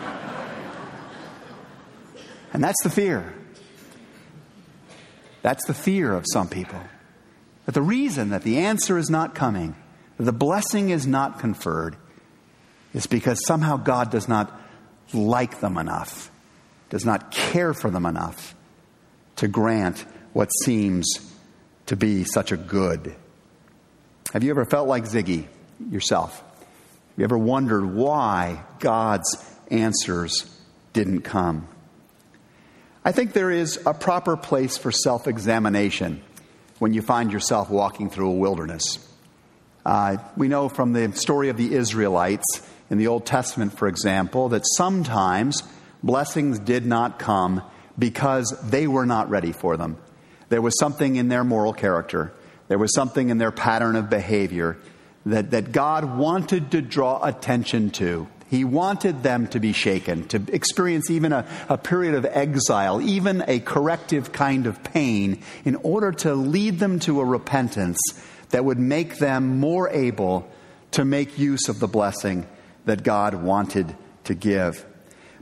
and 2.52 2.64
that's 2.64 2.82
the 2.82 2.90
fear. 2.90 3.32
That's 5.42 5.64
the 5.66 5.75
fear 5.75 6.12
of 6.12 6.25
some 6.32 6.49
people. 6.49 6.80
That 7.66 7.72
the 7.72 7.82
reason 7.82 8.30
that 8.30 8.42
the 8.42 8.58
answer 8.58 8.99
is 8.99 9.08
not 9.08 9.37
coming, 9.37 9.76
that 10.16 10.25
the 10.25 10.32
blessing 10.32 10.90
is 10.90 11.06
not 11.06 11.38
conferred, 11.38 11.94
is 12.92 13.06
because 13.06 13.40
somehow 13.46 13.76
God 13.76 14.10
does 14.10 14.26
not 14.26 14.60
like 15.12 15.60
them 15.60 15.78
enough 15.78 16.32
does 16.90 17.04
not 17.04 17.30
care 17.30 17.73
for 17.73 17.90
them 17.90 18.04
enough 18.04 18.54
to 19.37 19.49
grant 19.49 20.04
what 20.32 20.50
seems 20.64 21.09
to 21.87 21.97
be 21.97 22.25
such 22.25 22.52
a 22.52 22.56
good. 22.56 23.14
Have 24.32 24.44
you 24.44 24.50
ever 24.50 24.64
felt 24.64 24.87
like 24.87 25.04
Ziggy 25.04 25.47
yourself? 25.90 26.38
Have 26.38 27.18
you 27.18 27.25
ever 27.25 27.38
wondered 27.38 27.85
why 27.85 28.62
God's 28.78 29.44
answers 29.70 30.44
didn't 30.92 31.23
come? 31.23 31.66
I 33.04 33.12
think 33.12 33.32
there 33.32 33.50
is 33.50 33.80
a 33.87 33.94
proper 33.94 34.37
place 34.37 34.76
for 34.76 34.92
self 34.92 35.26
examination 35.26 36.23
when 36.78 36.92
you 36.92 37.02
find 37.02 37.32
yourself 37.32 37.70
walking 37.70 38.11
through 38.11 38.28
a 38.28 38.35
wilderness. 38.35 38.99
Uh, 39.85 40.18
we 40.37 40.49
know 40.49 40.68
from 40.68 40.92
the 40.92 41.12
story 41.12 41.49
of 41.49 41.56
the 41.56 41.75
Israelites 41.75 42.44
in 42.90 42.99
the 42.99 43.06
Old 43.06 43.25
Testament, 43.25 43.78
for 43.78 43.88
example, 43.88 44.50
that 44.50 44.64
sometimes 44.76 45.62
blessings 46.02 46.59
did 46.59 46.87
not 46.87 47.19
come 47.19 47.62
because 47.99 48.54
they 48.64 48.87
were 48.87 49.07
not 49.07 49.30
ready 49.30 49.52
for 49.52 49.76
them. 49.76 49.99
There 50.49 50.62
was 50.62 50.78
something 50.78 51.16
in 51.16 51.28
their 51.28 51.45
moral 51.45 51.73
character, 51.73 52.33
there 52.69 52.78
was 52.78 52.95
something 52.95 53.28
in 53.30 53.38
their 53.38 53.52
pattern 53.52 53.97
of 53.97 54.11
behavior 54.11 54.78
that, 55.26 55.50
that 55.50 55.73
God 55.73 56.16
wanted 56.16 56.71
to 56.71 56.80
draw 56.80 57.23
attention 57.25 57.90
to. 57.92 58.28
He 58.49 58.64
wanted 58.64 59.23
them 59.23 59.47
to 59.49 59.61
be 59.61 59.73
shaken, 59.73 60.26
to 60.28 60.42
experience 60.52 61.09
even 61.09 61.33
a, 61.33 61.47
a 61.69 61.78
period 61.78 62.14
of 62.14 62.25
exile, 62.25 63.00
even 63.00 63.45
a 63.47 63.61
corrective 63.61 64.33
kind 64.33 64.66
of 64.66 64.83
pain, 64.83 65.42
in 65.64 65.76
order 65.76 66.11
to 66.11 66.35
lead 66.35 66.80
them 66.80 66.99
to 67.00 67.21
a 67.21 67.25
repentance 67.25 68.00
that 68.49 68.64
would 68.64 68.78
make 68.78 69.19
them 69.19 69.61
more 69.61 69.88
able 69.90 70.49
to 70.92 71.04
make 71.04 71.38
use 71.38 71.69
of 71.69 71.78
the 71.78 71.87
blessing 71.87 72.45
that 72.87 73.04
God 73.04 73.35
wanted 73.35 73.97
to 74.25 74.35
give. 74.35 74.85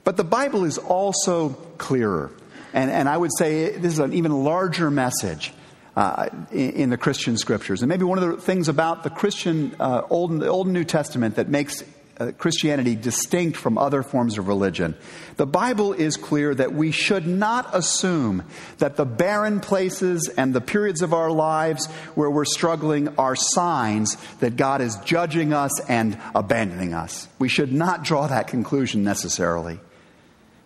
But 0.09 0.17
the 0.17 0.25
Bible 0.25 0.65
is 0.65 0.79
also 0.79 1.51
clearer. 1.77 2.31
And, 2.73 2.91
and 2.91 3.11
I 3.11 3.15
would 3.19 3.31
say 3.37 3.77
this 3.77 3.93
is 3.93 3.99
an 3.99 4.15
even 4.15 4.33
larger 4.33 4.91
message 4.91 5.53
uh, 5.95 6.31
in, 6.51 6.71
in, 6.71 6.89
the 6.89 6.97
Christian 6.97 7.37
scriptures. 7.37 7.83
And 7.83 7.91
maybe 7.91 8.05
one 8.05 8.17
of 8.17 8.27
the 8.27 8.41
things 8.41 8.71
about 8.71 9.03
the 9.03 9.11
Christian 9.11 9.77
uh, 9.79 10.01
Old, 10.09 10.41
the 10.41 10.47
Old 10.47 10.67
and 10.67 10.73
New 10.73 10.85
Testament 10.85 11.37
that 11.37 11.51
makes 11.51 11.85
uh, 12.17 12.33
Christianity 12.39 12.97
distinct 12.97 13.59
from 13.59 13.77
other 13.77 14.03
forms 14.03 14.39
of 14.39 14.49
religion. 14.49 14.95
The 15.37 15.45
Bible 15.45 15.93
is 15.93 16.17
clear 16.17 16.55
that 16.55 16.73
we 16.73 16.91
should 16.91 17.27
not 17.27 17.69
assume 17.75 18.45
that 18.79 18.97
the 18.97 19.05
barren 19.05 19.61
places 19.61 20.31
and 20.39 20.55
the 20.55 20.63
periods 20.63 21.03
of 21.03 21.13
our 21.13 21.31
lives 21.31 21.85
where 22.15 22.31
we're 22.31 22.47
struggling 22.47 23.09
are 23.19 23.37
signs 23.37 24.17
that 24.41 24.57
God 24.57 24.81
is 24.81 24.97
judging 25.05 25.53
us 25.53 25.79
and 25.87 26.19
abandoning 26.35 26.95
us. 26.95 27.29
We 27.39 27.51
should 27.51 27.75
not 27.75 28.05
draw 28.05 28.27
that 28.27 28.49
conclusion 28.49 29.05
necessarily. 29.05 29.81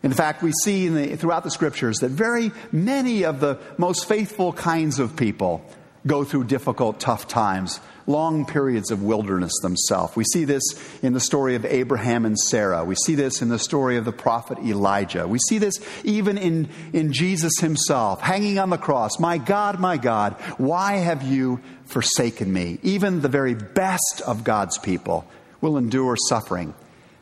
In 0.02 0.12
fact, 0.12 0.42
we 0.42 0.52
see 0.64 0.88
the, 0.88 1.16
throughout 1.16 1.44
the 1.44 1.50
scriptures 1.50 1.98
that 1.98 2.10
very 2.10 2.50
many 2.72 3.24
of 3.24 3.40
the 3.40 3.58
most 3.78 4.06
faithful 4.06 4.52
kinds 4.52 4.98
of 4.98 5.16
people 5.16 5.64
go 6.06 6.24
through 6.24 6.44
difficult, 6.44 6.98
tough 6.98 7.28
times, 7.28 7.78
long 8.08 8.44
periods 8.44 8.90
of 8.90 9.02
wilderness 9.02 9.52
themselves. 9.62 10.16
We 10.16 10.24
see 10.24 10.44
this 10.44 10.62
in 11.02 11.12
the 11.12 11.20
story 11.20 11.54
of 11.54 11.64
Abraham 11.64 12.24
and 12.24 12.36
Sarah. 12.36 12.84
We 12.84 12.96
see 12.96 13.14
this 13.14 13.42
in 13.42 13.48
the 13.48 13.58
story 13.58 13.96
of 13.96 14.04
the 14.04 14.12
prophet 14.12 14.58
Elijah. 14.58 15.28
We 15.28 15.38
see 15.38 15.58
this 15.58 15.74
even 16.02 16.38
in, 16.38 16.68
in 16.92 17.12
Jesus 17.12 17.52
himself, 17.60 18.20
hanging 18.20 18.58
on 18.58 18.70
the 18.70 18.78
cross. 18.78 19.20
My 19.20 19.38
God, 19.38 19.78
my 19.78 19.96
God, 19.96 20.34
why 20.58 20.94
have 20.94 21.22
you 21.22 21.60
forsaken 21.86 22.52
me? 22.52 22.80
Even 22.82 23.20
the 23.20 23.28
very 23.28 23.54
best 23.54 24.22
of 24.26 24.42
God's 24.42 24.78
people 24.78 25.24
will 25.60 25.76
endure 25.76 26.16
suffering, 26.16 26.74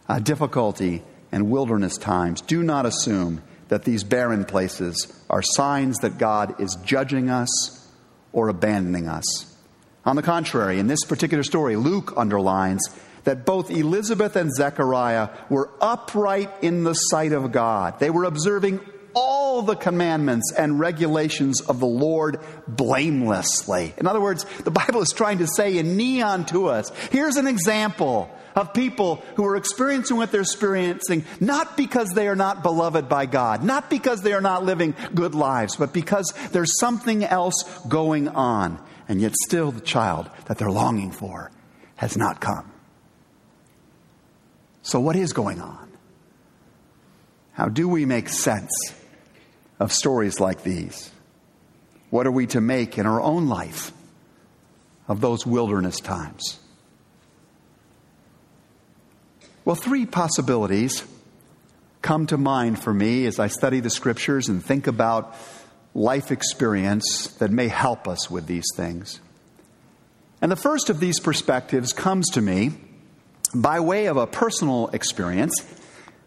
uh, 0.09 0.19
difficulty, 0.21 1.03
and 1.33 1.51
wilderness 1.51 1.97
times, 1.97 2.41
do 2.41 2.63
not 2.63 2.87
assume 2.87 3.43
that 3.69 3.85
these 3.85 4.05
barren 4.05 4.45
places 4.45 5.13
are 5.31 5.43
signs 5.43 5.99
that 5.99 6.19
God 6.19 6.61
is 6.61 6.77
judging 6.85 7.31
us 7.31 7.89
or 8.33 8.49
abandoning 8.49 9.09
us. 9.09 9.57
On 10.05 10.17
the 10.17 10.23
contrary, 10.23 10.79
in 10.79 10.87
this 10.87 11.05
particular 11.05 11.45
story, 11.45 11.77
Luke 11.77 12.13
underlines 12.17 12.83
that 13.25 13.45
both 13.45 13.71
Elizabeth 13.71 14.35
and 14.35 14.53
Zechariah 14.53 15.29
were 15.49 15.71
upright 15.81 16.51
in 16.63 16.85
the 16.85 16.95
sight 16.95 17.33
of 17.33 17.53
God. 17.53 17.99
They 18.01 18.11
were 18.11 18.25
observing 18.25 18.81
all 19.15 19.63
the 19.63 19.77
commandments 19.77 20.53
and 20.57 20.79
regulations 20.79 21.61
of 21.61 21.81
the 21.81 21.87
Lord 21.87 22.41
blamelessly. 22.69 23.95
In 23.99 24.07
other 24.07 24.21
words, 24.21 24.45
the 24.65 24.71
Bible 24.71 25.03
is 25.03 25.13
trying 25.13 25.39
to 25.39 25.47
say 25.47 25.79
in 25.79 25.97
neon 25.97 26.45
to 26.47 26.69
us 26.69 26.91
here's 27.11 27.37
an 27.37 27.47
example 27.47 28.31
of 28.55 28.75
people 28.75 29.23
who 29.37 29.45
are 29.45 29.57
experiencing 29.57 30.17
what 30.17 30.33
they're 30.33 30.41
experiencing, 30.41 31.25
not 31.39 31.77
because 31.77 32.11
they 32.11 32.29
are 32.29 32.37
not 32.37 32.63
beloved 32.63 33.09
by 33.09 33.27
God, 33.27 33.63
not 33.63 33.91
because 33.91 34.23
they 34.23 34.33
are 34.33 34.41
not 34.41 34.65
living 34.65 34.95
good 35.15 35.35
lives, 35.35 35.77
but 35.77 35.93
because 35.93 36.33
there's 36.53 36.79
something 36.79 37.25
else 37.25 37.63
going 37.89 38.29
on. 38.29 38.83
And 39.09 39.21
yet, 39.21 39.35
still, 39.45 39.73
the 39.73 39.81
child 39.81 40.31
that 40.47 40.59
they're 40.59 40.71
longing 40.71 41.11
for 41.11 41.51
has 41.97 42.17
not 42.17 42.41
come. 42.41 42.71
So, 44.83 45.01
what 45.01 45.17
is 45.17 45.33
going 45.33 45.61
on? 45.61 45.91
How 47.53 47.69
do 47.69 47.89
we 47.89 48.07
make 48.07 48.29
sense 48.29 48.71
of 49.81 49.93
stories 49.93 50.39
like 50.39 50.63
these? 50.63 51.11
What 52.11 52.27
are 52.27 52.31
we 52.31 52.47
to 52.49 52.61
make 52.61 52.99
in 52.99 53.07
our 53.07 53.21
own 53.21 53.49
life 53.49 53.93
of 55.09 55.21
those 55.21 55.45
wilderness 55.45 55.99
times? 55.99 56.61
Well, 59.65 59.77
three 59.77 60.07
possibilities 60.07 61.05
come 62.03 62.27
to 62.27 62.39
mind 62.39 62.79
for 62.79 62.93
me 62.93 63.27
as 63.27 63.39
I 63.39 63.49
study 63.49 63.81
the 63.81 63.91
scriptures 63.91 64.49
and 64.49 64.65
think 64.65 64.87
about 64.87 65.35
life 65.95 66.31
experience 66.31 67.29
that 67.39 67.51
may 67.51 67.69
help 67.69 68.09
us 68.09 68.31
with 68.31 68.47
these 68.47 68.67
things. 68.77 69.21
And 70.41 70.51
the 70.51 70.57
first 70.57 70.89
of 70.91 71.01
these 71.01 71.21
perspectives 71.21 71.93
comes 71.93 72.31
to 72.31 72.41
me 72.41 72.73
by 73.55 73.81
way 73.81 74.07
of 74.07 74.17
a 74.17 74.27
personal 74.27 74.89
experience 74.89 75.53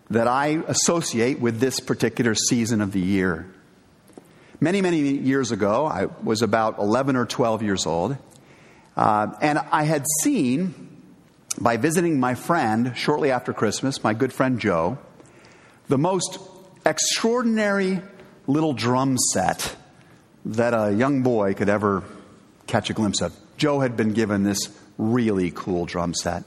that 0.09 0.27
I 0.27 0.61
associate 0.67 1.39
with 1.39 1.59
this 1.59 1.79
particular 1.79 2.35
season 2.35 2.81
of 2.81 2.91
the 2.91 2.99
year. 2.99 3.47
Many, 4.59 4.81
many 4.81 4.99
years 4.99 5.51
ago, 5.51 5.85
I 5.85 6.05
was 6.23 6.41
about 6.41 6.77
11 6.79 7.15
or 7.15 7.25
12 7.25 7.63
years 7.63 7.85
old, 7.85 8.17
uh, 8.95 9.27
and 9.41 9.57
I 9.57 9.83
had 9.83 10.05
seen 10.21 11.01
by 11.59 11.77
visiting 11.77 12.19
my 12.19 12.35
friend 12.35 12.93
shortly 12.95 13.31
after 13.31 13.53
Christmas, 13.53 14.03
my 14.03 14.13
good 14.13 14.33
friend 14.33 14.59
Joe, 14.59 14.97
the 15.87 15.97
most 15.97 16.39
extraordinary 16.85 18.01
little 18.47 18.73
drum 18.73 19.17
set 19.17 19.75
that 20.45 20.73
a 20.73 20.93
young 20.93 21.23
boy 21.23 21.53
could 21.53 21.69
ever 21.69 22.03
catch 22.67 22.89
a 22.89 22.93
glimpse 22.93 23.21
of. 23.21 23.33
Joe 23.57 23.79
had 23.79 23.95
been 23.95 24.13
given 24.13 24.43
this 24.43 24.69
really 24.97 25.51
cool 25.51 25.85
drum 25.85 26.13
set. 26.13 26.43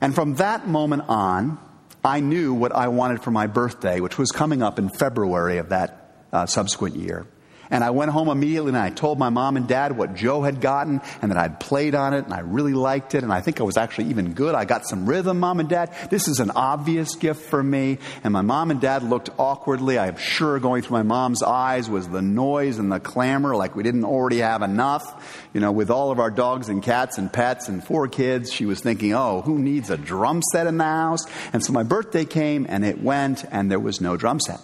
And 0.00 0.14
from 0.14 0.34
that 0.34 0.66
moment 0.68 1.04
on, 1.08 1.58
I 2.04 2.20
knew 2.20 2.52
what 2.52 2.72
I 2.72 2.88
wanted 2.88 3.22
for 3.22 3.30
my 3.30 3.46
birthday, 3.46 4.00
which 4.00 4.18
was 4.18 4.30
coming 4.30 4.62
up 4.62 4.78
in 4.78 4.90
February 4.90 5.56
of 5.56 5.70
that 5.70 6.26
uh, 6.32 6.44
subsequent 6.44 6.96
year. 6.96 7.26
And 7.70 7.82
I 7.82 7.90
went 7.90 8.10
home 8.10 8.28
immediately 8.28 8.68
and 8.68 8.76
I 8.76 8.90
told 8.90 9.18
my 9.18 9.30
mom 9.30 9.56
and 9.56 9.66
dad 9.66 9.96
what 9.96 10.14
Joe 10.14 10.42
had 10.42 10.60
gotten 10.60 11.00
and 11.22 11.30
that 11.30 11.38
I'd 11.38 11.60
played 11.60 11.94
on 11.94 12.14
it 12.14 12.24
and 12.24 12.32
I 12.32 12.40
really 12.40 12.74
liked 12.74 13.14
it 13.14 13.22
and 13.22 13.32
I 13.32 13.40
think 13.40 13.60
I 13.60 13.64
was 13.64 13.76
actually 13.76 14.08
even 14.10 14.34
good. 14.34 14.54
I 14.54 14.64
got 14.64 14.86
some 14.86 15.06
rhythm, 15.06 15.40
mom 15.40 15.60
and 15.60 15.68
dad. 15.68 15.92
This 16.10 16.28
is 16.28 16.40
an 16.40 16.50
obvious 16.50 17.14
gift 17.14 17.42
for 17.48 17.62
me. 17.62 17.98
And 18.22 18.32
my 18.32 18.42
mom 18.42 18.70
and 18.70 18.80
dad 18.80 19.02
looked 19.02 19.30
awkwardly. 19.38 19.98
I'm 19.98 20.16
sure 20.16 20.58
going 20.58 20.82
through 20.82 20.98
my 20.98 21.02
mom's 21.02 21.42
eyes 21.42 21.88
was 21.88 22.08
the 22.08 22.22
noise 22.22 22.78
and 22.78 22.90
the 22.90 23.00
clamor 23.00 23.56
like 23.56 23.74
we 23.76 23.82
didn't 23.82 24.04
already 24.04 24.38
have 24.38 24.62
enough. 24.62 25.48
You 25.52 25.60
know, 25.60 25.72
with 25.72 25.90
all 25.90 26.10
of 26.10 26.18
our 26.18 26.30
dogs 26.30 26.68
and 26.68 26.82
cats 26.82 27.18
and 27.18 27.32
pets 27.32 27.68
and 27.68 27.82
four 27.82 28.08
kids, 28.08 28.52
she 28.52 28.66
was 28.66 28.80
thinking, 28.80 29.14
oh, 29.14 29.42
who 29.42 29.58
needs 29.58 29.90
a 29.90 29.96
drum 29.96 30.42
set 30.52 30.66
in 30.66 30.78
the 30.78 30.84
house? 30.84 31.24
And 31.52 31.64
so 31.64 31.72
my 31.72 31.82
birthday 31.82 32.24
came 32.24 32.66
and 32.68 32.84
it 32.84 33.00
went 33.02 33.44
and 33.50 33.70
there 33.70 33.80
was 33.80 34.00
no 34.00 34.16
drum 34.16 34.40
set. 34.40 34.60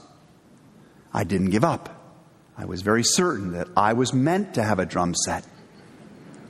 I 1.12 1.24
didn't 1.24 1.50
give 1.50 1.64
up. 1.64 1.99
I 2.60 2.66
was 2.66 2.82
very 2.82 3.02
certain 3.02 3.52
that 3.52 3.68
I 3.74 3.94
was 3.94 4.12
meant 4.12 4.54
to 4.54 4.62
have 4.62 4.78
a 4.78 4.84
drum 4.84 5.14
set. 5.14 5.46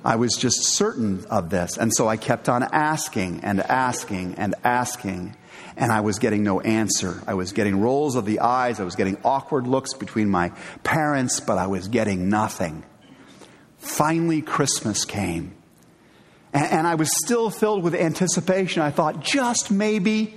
I 0.04 0.16
was 0.16 0.32
just 0.34 0.64
certain 0.64 1.24
of 1.26 1.50
this. 1.50 1.76
And 1.76 1.92
so 1.94 2.08
I 2.08 2.16
kept 2.16 2.48
on 2.48 2.64
asking 2.64 3.44
and 3.44 3.60
asking 3.60 4.34
and 4.34 4.56
asking. 4.64 5.36
And 5.76 5.92
I 5.92 6.00
was 6.00 6.18
getting 6.18 6.42
no 6.42 6.60
answer. 6.60 7.22
I 7.28 7.34
was 7.34 7.52
getting 7.52 7.80
rolls 7.80 8.16
of 8.16 8.24
the 8.24 8.40
eyes. 8.40 8.80
I 8.80 8.84
was 8.84 8.96
getting 8.96 9.18
awkward 9.24 9.68
looks 9.68 9.94
between 9.94 10.28
my 10.28 10.48
parents, 10.82 11.38
but 11.38 11.58
I 11.58 11.68
was 11.68 11.86
getting 11.86 12.28
nothing. 12.28 12.82
Finally, 13.78 14.42
Christmas 14.42 15.04
came. 15.04 15.54
And, 16.52 16.88
I 16.88 16.96
was 16.96 17.08
still 17.24 17.48
filled 17.48 17.84
with 17.84 17.94
anticipation. 17.94 18.82
I 18.82 18.90
thought, 18.90 19.22
just 19.22 19.70
maybe, 19.70 20.34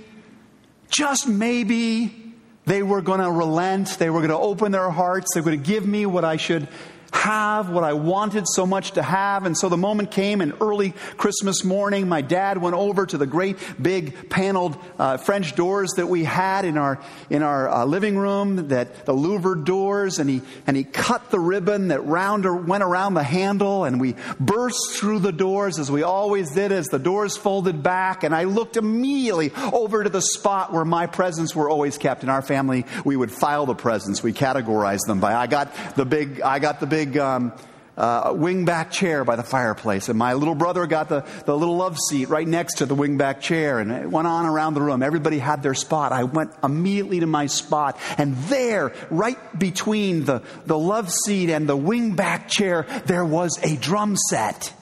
just 0.88 1.26
maybe, 1.26 2.23
they 2.66 2.82
were 2.82 3.02
going 3.02 3.20
to 3.20 3.30
relent. 3.30 3.98
They 3.98 4.10
were 4.10 4.20
going 4.20 4.30
to 4.30 4.38
open 4.38 4.72
their 4.72 4.90
hearts. 4.90 5.34
They 5.34 5.40
were 5.40 5.46
going 5.46 5.62
to 5.62 5.66
give 5.66 5.86
me 5.86 6.06
what 6.06 6.24
I 6.24 6.36
should 6.36 6.68
have 7.14 7.70
what 7.70 7.84
I 7.84 7.92
wanted 7.92 8.44
so 8.46 8.66
much 8.66 8.92
to 8.92 9.02
have. 9.02 9.46
And 9.46 9.56
so 9.56 9.68
the 9.68 9.76
moment 9.76 10.10
came, 10.10 10.40
and 10.40 10.52
early 10.60 10.90
Christmas 11.16 11.64
morning, 11.64 12.08
my 12.08 12.20
dad 12.20 12.58
went 12.58 12.74
over 12.74 13.06
to 13.06 13.16
the 13.16 13.26
great 13.26 13.56
big 13.80 14.28
paneled 14.28 14.76
uh, 14.98 15.16
French 15.16 15.54
doors 15.54 15.92
that 15.96 16.08
we 16.08 16.24
had 16.24 16.64
in 16.64 16.76
our 16.76 17.00
in 17.30 17.42
our 17.42 17.68
uh, 17.68 17.84
living 17.84 18.18
room, 18.18 18.68
that 18.68 19.06
the 19.06 19.14
louvered 19.14 19.64
doors, 19.64 20.18
and 20.18 20.28
he 20.28 20.42
and 20.66 20.76
he 20.76 20.84
cut 20.84 21.30
the 21.30 21.40
ribbon 21.40 21.88
that 21.88 22.00
round 22.00 22.44
went 22.66 22.82
around 22.82 23.14
the 23.14 23.22
handle, 23.22 23.84
and 23.84 24.00
we 24.00 24.16
burst 24.40 24.96
through 24.96 25.20
the 25.20 25.32
doors 25.32 25.78
as 25.78 25.90
we 25.90 26.02
always 26.02 26.50
did 26.52 26.72
as 26.72 26.86
the 26.86 26.98
doors 26.98 27.36
folded 27.36 27.82
back. 27.82 28.24
And 28.24 28.34
I 28.34 28.44
looked 28.44 28.76
immediately 28.76 29.52
over 29.72 30.02
to 30.02 30.10
the 30.10 30.20
spot 30.20 30.72
where 30.72 30.84
my 30.84 31.06
presents 31.06 31.54
were 31.54 31.70
always 31.70 31.96
kept. 31.96 32.22
In 32.22 32.28
our 32.28 32.42
family, 32.42 32.84
we 33.04 33.16
would 33.16 33.30
file 33.30 33.66
the 33.66 33.74
presents. 33.74 34.22
We 34.22 34.32
categorized 34.32 35.06
them 35.06 35.20
by 35.20 35.34
I 35.34 35.46
got 35.46 35.74
the 35.94 36.04
big 36.04 36.40
I 36.40 36.58
got 36.58 36.80
the 36.80 36.86
big 36.86 37.03
big 37.04 37.18
um, 37.18 37.52
uh, 37.96 38.32
wingback 38.32 38.90
chair 38.90 39.24
by 39.24 39.36
the 39.36 39.42
fireplace. 39.42 40.08
And 40.08 40.18
my 40.18 40.34
little 40.34 40.54
brother 40.54 40.86
got 40.86 41.08
the, 41.08 41.24
the 41.44 41.56
little 41.56 41.76
love 41.76 41.98
seat 41.98 42.28
right 42.28 42.46
next 42.46 42.78
to 42.78 42.86
the 42.86 42.96
wingback 42.96 43.40
chair. 43.40 43.78
And 43.78 43.92
it 43.92 44.10
went 44.10 44.26
on 44.26 44.46
around 44.46 44.74
the 44.74 44.80
room. 44.80 45.02
Everybody 45.02 45.38
had 45.38 45.62
their 45.62 45.74
spot. 45.74 46.12
I 46.12 46.24
went 46.24 46.52
immediately 46.62 47.20
to 47.20 47.26
my 47.26 47.46
spot. 47.46 47.98
And 48.18 48.36
there, 48.44 48.92
right 49.10 49.38
between 49.58 50.24
the, 50.24 50.42
the 50.66 50.78
love 50.78 51.10
seat 51.10 51.50
and 51.50 51.68
the 51.68 51.76
wingback 51.76 52.48
chair, 52.48 52.86
there 53.06 53.24
was 53.24 53.58
a 53.62 53.76
drum 53.76 54.16
set 54.16 54.72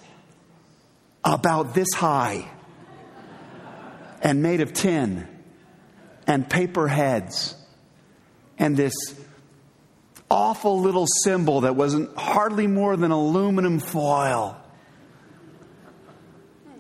about 1.25 1.75
this 1.75 1.93
high 1.95 2.49
and 4.23 4.43
made 4.43 4.61
of 4.61 4.73
tin 4.73 5.27
and 6.27 6.49
paper 6.49 6.89
heads 6.89 7.57
and 8.59 8.77
this 8.77 8.95
awful 10.33 10.81
little 10.81 11.07
cymbal 11.07 11.61
that 11.61 11.77
wasn't 11.77 12.17
hardly 12.17 12.67
more 12.67 12.97
than 12.97 13.11
aluminum 13.11 13.79
foil. 13.79 14.57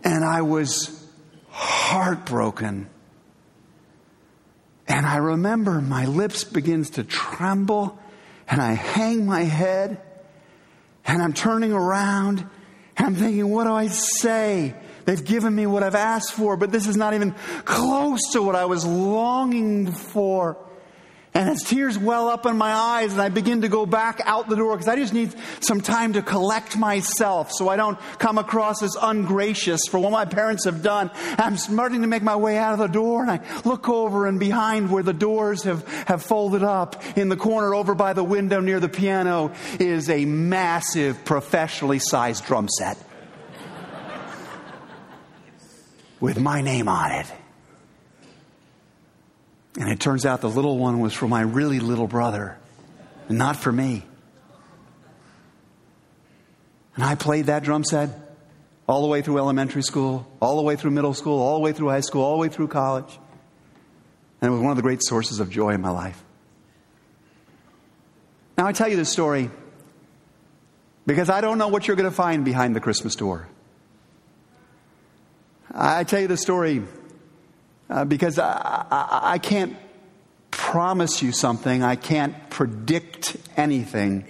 And 0.02 0.24
I 0.24 0.40
was 0.40 1.06
heartbroken. 1.50 2.88
And 4.88 5.06
I 5.06 5.16
remember 5.16 5.82
my 5.82 6.06
lips 6.06 6.44
begins 6.44 6.90
to 6.90 7.04
tremble 7.04 7.98
and 8.48 8.60
I 8.60 8.72
hang 8.72 9.26
my 9.26 9.42
head 9.42 10.00
and 11.04 11.22
I'm 11.22 11.34
turning 11.34 11.72
around 11.72 12.38
and 12.96 13.06
I'm 13.06 13.14
thinking, 13.14 13.48
what 13.48 13.64
do 13.64 13.72
I 13.74 13.88
say? 13.88 14.74
They've 15.04 15.24
given 15.24 15.54
me 15.54 15.66
what 15.66 15.82
I've 15.82 15.94
asked 15.94 16.32
for, 16.32 16.56
but 16.56 16.72
this 16.72 16.86
is 16.86 16.96
not 16.96 17.12
even 17.12 17.34
close 17.64 18.32
to 18.32 18.42
what 18.42 18.56
I 18.56 18.64
was 18.64 18.86
longing 18.86 19.92
for. 19.92 20.56
And 21.34 21.48
as 21.48 21.62
tears 21.62 21.96
well 21.98 22.28
up 22.28 22.44
in 22.44 22.58
my 22.58 22.72
eyes 22.72 23.12
and 23.12 23.22
I 23.22 23.30
begin 23.30 23.62
to 23.62 23.68
go 23.68 23.86
back 23.86 24.20
out 24.24 24.50
the 24.50 24.56
door 24.56 24.76
because 24.76 24.88
I 24.88 24.96
just 24.96 25.14
need 25.14 25.34
some 25.60 25.80
time 25.80 26.12
to 26.12 26.20
collect 26.22 26.76
myself 26.76 27.50
so 27.52 27.70
I 27.70 27.76
don't 27.76 27.98
come 28.18 28.36
across 28.36 28.82
as 28.82 28.96
ungracious 29.00 29.80
for 29.88 29.98
what 29.98 30.12
my 30.12 30.26
parents 30.26 30.66
have 30.66 30.82
done. 30.82 31.10
I'm 31.38 31.56
starting 31.56 32.02
to 32.02 32.06
make 32.06 32.22
my 32.22 32.36
way 32.36 32.58
out 32.58 32.74
of 32.74 32.80
the 32.80 32.86
door 32.86 33.22
and 33.22 33.30
I 33.30 33.40
look 33.64 33.88
over 33.88 34.26
and 34.26 34.38
behind 34.38 34.90
where 34.90 35.02
the 35.02 35.14
doors 35.14 35.62
have, 35.62 35.88
have 36.06 36.22
folded 36.22 36.62
up 36.62 37.02
in 37.16 37.30
the 37.30 37.36
corner 37.36 37.74
over 37.74 37.94
by 37.94 38.12
the 38.12 38.24
window 38.24 38.60
near 38.60 38.78
the 38.78 38.90
piano 38.90 39.52
is 39.80 40.10
a 40.10 40.26
massive 40.26 41.24
professionally 41.24 41.98
sized 41.98 42.44
drum 42.44 42.68
set 42.68 42.98
with 46.20 46.38
my 46.38 46.60
name 46.60 46.88
on 46.88 47.10
it. 47.10 47.26
And 49.78 49.88
it 49.88 50.00
turns 50.00 50.26
out 50.26 50.40
the 50.40 50.50
little 50.50 50.78
one 50.78 51.00
was 51.00 51.14
for 51.14 51.26
my 51.26 51.40
really 51.40 51.80
little 51.80 52.06
brother, 52.06 52.58
and 53.28 53.38
not 53.38 53.56
for 53.56 53.72
me. 53.72 54.04
And 56.94 57.04
I 57.04 57.14
played 57.14 57.46
that 57.46 57.62
drum 57.62 57.84
set 57.84 58.10
all 58.86 59.00
the 59.00 59.08
way 59.08 59.22
through 59.22 59.38
elementary 59.38 59.82
school, 59.82 60.30
all 60.40 60.56
the 60.56 60.62
way 60.62 60.76
through 60.76 60.90
middle 60.90 61.14
school, 61.14 61.40
all 61.40 61.54
the 61.54 61.62
way 61.62 61.72
through 61.72 61.88
high 61.88 62.00
school, 62.00 62.22
all 62.22 62.32
the 62.32 62.40
way 62.40 62.48
through 62.48 62.68
college. 62.68 63.18
And 64.40 64.48
it 64.48 64.52
was 64.52 64.60
one 64.60 64.70
of 64.70 64.76
the 64.76 64.82
great 64.82 65.02
sources 65.02 65.40
of 65.40 65.48
joy 65.48 65.70
in 65.70 65.80
my 65.80 65.90
life. 65.90 66.22
Now, 68.58 68.66
I 68.66 68.72
tell 68.72 68.88
you 68.88 68.96
this 68.96 69.10
story 69.10 69.50
because 71.06 71.30
I 71.30 71.40
don't 71.40 71.58
know 71.58 71.68
what 71.68 71.86
you're 71.86 71.96
going 71.96 72.10
to 72.10 72.14
find 72.14 72.44
behind 72.44 72.76
the 72.76 72.80
Christmas 72.80 73.14
door. 73.14 73.48
I 75.72 76.04
tell 76.04 76.20
you 76.20 76.28
the 76.28 76.36
story 76.36 76.82
uh, 77.92 78.04
because 78.06 78.38
I, 78.38 78.86
I, 78.90 79.20
I 79.34 79.38
can't 79.38 79.76
promise 80.50 81.22
you 81.22 81.30
something, 81.30 81.82
I 81.82 81.96
can't 81.96 82.48
predict 82.48 83.36
anything. 83.56 84.26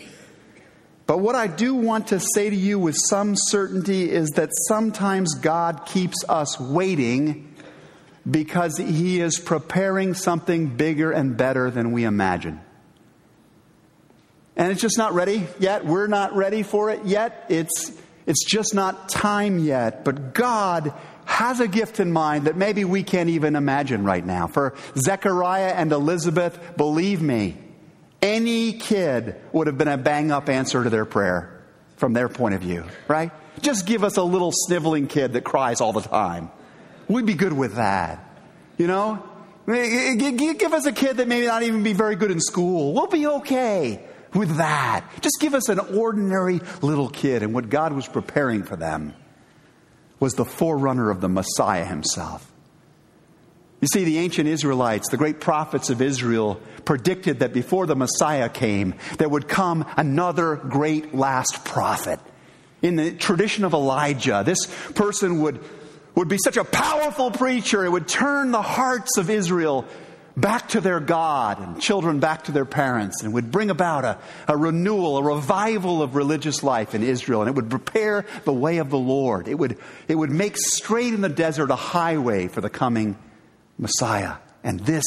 But 1.07 1.19
what 1.19 1.37
I 1.37 1.47
do 1.47 1.75
want 1.75 2.09
to 2.09 2.19
say 2.19 2.51
to 2.51 2.57
you 2.57 2.79
with 2.79 2.97
some 2.97 3.35
certainty 3.37 4.11
is 4.11 4.31
that 4.31 4.51
sometimes 4.67 5.35
God 5.35 5.87
keeps 5.87 6.25
us 6.29 6.59
waiting 6.59 7.55
because 8.29 8.79
He 8.79 9.21
is 9.21 9.39
preparing 9.39 10.15
something 10.15 10.77
bigger 10.77 11.13
and 11.13 11.37
better 11.37 11.71
than 11.71 11.93
we 11.93 12.05
imagine. 12.05 12.61
And 14.57 14.73
it's 14.73 14.81
just 14.81 14.99
not 14.99 15.13
ready 15.13 15.47
yet. 15.61 15.85
We're 15.85 16.09
not 16.09 16.35
ready 16.35 16.63
for 16.65 16.91
it 16.91 17.05
yet. 17.05 17.47
It's, 17.49 17.93
it's 18.27 18.45
just 18.45 18.75
not 18.75 19.09
time 19.09 19.59
yet. 19.61 20.05
But 20.05 20.35
God 20.35 20.93
has 21.33 21.61
a 21.61 21.67
gift 21.67 21.99
in 21.99 22.13
mind 22.13 22.45
that 22.45 22.57
maybe 22.57 22.85
we 22.85 23.03
can't 23.03 23.31
even 23.31 23.57
imagine 23.57 24.05
right 24.05 24.25
now. 24.25 24.47
For 24.47 24.75
Zechariah 24.97 25.73
and 25.73 25.91
Elizabeth, 25.91 26.77
believe 26.77 27.23
me, 27.23 27.57
any 28.21 28.75
kid 28.75 29.37
would 29.51 29.67
have 29.67 29.79
been 29.79 29.89
a 29.89 29.97
bang 29.97 30.31
up 30.31 30.51
answer 30.51 30.85
to 30.85 30.91
their 30.91 31.07
prayer 31.07 31.59
from 31.97 32.13
their 32.13 32.29
point 32.29 32.55
of 32.55 32.61
view, 32.61 32.85
right? 33.09 33.33
Just 33.61 33.87
give 33.87 34.05
us 34.05 34.19
a 34.19 34.23
little 34.23 34.53
sniveling 34.53 35.07
kid 35.07 35.33
that 35.33 35.43
cries 35.43 35.81
all 35.81 35.95
the 35.95 36.03
time. 36.03 36.51
We'd 37.09 37.27
be 37.27 37.35
good 37.35 37.55
with 37.55 37.77
that. 37.77 38.25
You 38.77 38.87
know? 38.87 39.25
Give 39.67 40.73
us 40.73 40.87
a 40.87 40.93
kid 40.93 41.17
that 41.17 41.29
maybe 41.29 41.47
not 41.47 41.63
even 41.63 41.83
be 41.83 41.95
very 41.95 42.17
good 42.17 42.31
in 42.31 42.41
school. 42.41 42.93
We'll 42.93 43.07
be 43.07 43.27
okay 43.27 44.05
with 44.35 44.57
that. 44.57 45.05
Just 45.23 45.39
give 45.41 45.55
us 45.55 45.69
an 45.71 45.79
ordinary 45.79 46.61
little 46.83 47.09
kid 47.09 47.43
and 47.43 47.55
what 47.55 47.71
God 47.71 47.95
was 47.95 48.07
preparing 48.07 48.65
for 48.65 48.77
them 48.77 49.15
was 50.23 50.35
the 50.35 50.45
forerunner 50.45 51.11
of 51.11 51.21
the 51.21 51.29
Messiah 51.29 51.85
himself. 51.85 52.49
You 53.81 53.89
see, 53.93 54.05
the 54.05 54.19
ancient 54.19 54.49
Israelites, 54.49 55.09
the 55.09 55.17
great 55.17 55.41
prophets 55.41 55.91
of 55.91 56.01
Israel, 56.01 56.61
predicted 56.85 57.41
that 57.41 57.53
before 57.53 57.87
the 57.87 57.97
Messiah 57.97 58.49
came, 58.49 58.95
there 59.19 59.29
would 59.29 59.49
come 59.49 59.85
another 59.97 60.55
great 60.55 61.13
last 61.13 61.65
prophet. 61.65 62.21
In 62.83 62.95
the 62.95 63.11
tradition 63.11 63.65
of 63.65 63.75
Elijah, 63.75 64.45
this 64.47 64.65
person 64.95 65.41
would, 65.43 65.59
would 66.15 66.29
be 66.29 66.39
such 66.39 66.57
a 66.57 66.63
powerful 66.63 67.33
preacher, 67.33 67.85
it 67.85 67.91
would 67.91 68.07
turn 68.07 68.53
the 68.53 68.63
hearts 68.63 69.19
of 69.19 69.29
Israel 69.29 69.87
back 70.37 70.69
to 70.71 70.81
their 70.81 71.01
God 71.01 71.61
and 71.61 71.81
children 71.81 72.21
back 72.21 72.45
to 72.45 72.53
their 72.53 72.65
parents 72.65 73.23
and 73.23 73.35
would 73.35 73.51
bring 73.51 73.71
about 73.71 74.05
a, 74.05 74.19
a 74.49 74.57
renewal, 74.57 75.19
a 75.19 75.23
revival 75.23 76.03
of 76.03 76.15
religious 76.15 76.63
life 76.63 76.95
in 76.95 77.03
Israel. 77.03 77.43
And 77.43 77.49
it 77.49 77.55
would 77.55 77.71
prepare 77.71 78.25
the 78.45 78.53
way 78.53 78.79
of 78.79 78.91
the 78.91 78.99
Lord. 78.99 79.49
It 79.49 79.55
would, 79.55 79.79
it 80.09 80.15
would 80.15 80.31
make 80.31 80.57
straight 80.57 81.15
in 81.15 81.21
the 81.21 81.29
desert 81.29 81.71
a 81.71 81.77
highway 81.77 82.49
for 82.49 82.61
the 82.61 82.71
coming 82.71 83.17
Messiah. 83.79 84.37
And 84.65 84.81
this 84.81 85.05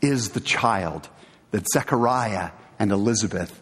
is 0.00 0.30
the 0.30 0.40
child 0.40 1.08
that 1.50 1.68
Zechariah 1.68 2.50
and 2.78 2.92
Elizabeth 2.92 3.60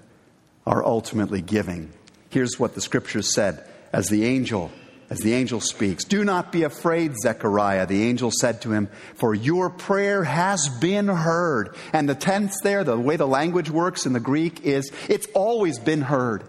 are 0.67 0.85
ultimately 0.85 1.41
giving. 1.41 1.93
Here's 2.31 2.59
what 2.59 2.75
the 2.75 2.81
scriptures 2.81 3.33
said 3.33 3.65
as 3.93 4.09
the 4.09 4.25
angel 4.25 4.71
as 5.09 5.19
the 5.21 5.35
angel 5.35 5.61
speaks. 5.61 6.05
Do 6.05 6.25
not 6.25 6.53
be 6.53 6.65
afraid, 6.65 7.15
Zechariah. 7.17 7.87
The 7.87 8.05
angel 8.05 8.31
said 8.31 8.63
to 8.63 8.73
him, 8.73 8.89
For 9.15 9.35
your 9.35 9.71
prayer 9.71 10.25
has 10.25 10.69
been 10.81 11.09
heard. 11.09 11.77
And 11.93 12.09
the 12.09 12.15
tense 12.15 12.61
there, 12.63 12.85
the 12.85 12.99
way 12.99 13.17
the 13.17 13.27
language 13.27 13.71
works 13.71 14.07
in 14.07 14.13
the 14.13 14.21
Greek 14.21 14.63
is, 14.63 14.91
it's 15.09 15.27
always 15.35 15.79
been 15.79 16.03
heard. 16.03 16.45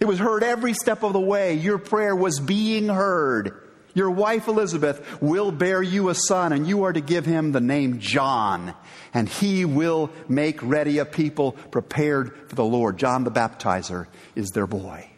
It 0.00 0.06
was 0.06 0.18
heard 0.18 0.42
every 0.42 0.74
step 0.74 1.02
of 1.02 1.12
the 1.12 1.20
way. 1.20 1.54
Your 1.54 1.78
prayer 1.78 2.14
was 2.14 2.40
being 2.40 2.88
heard. 2.88 3.60
Your 3.94 4.10
wife 4.10 4.48
Elizabeth 4.48 5.22
will 5.22 5.52
bear 5.52 5.80
you 5.80 6.08
a 6.08 6.14
son, 6.14 6.52
and 6.52 6.66
you 6.66 6.82
are 6.82 6.92
to 6.92 7.00
give 7.00 7.24
him 7.24 7.52
the 7.52 7.60
name 7.60 8.00
John. 8.00 8.74
And 9.14 9.28
he 9.28 9.64
will 9.64 10.10
make 10.28 10.60
ready 10.62 10.98
a 10.98 11.04
people 11.04 11.52
prepared 11.52 12.50
for 12.50 12.56
the 12.56 12.64
Lord. 12.64 12.98
John 12.98 13.22
the 13.24 13.30
baptizer 13.30 14.08
is 14.34 14.50
their 14.50 14.66
boy, 14.66 15.08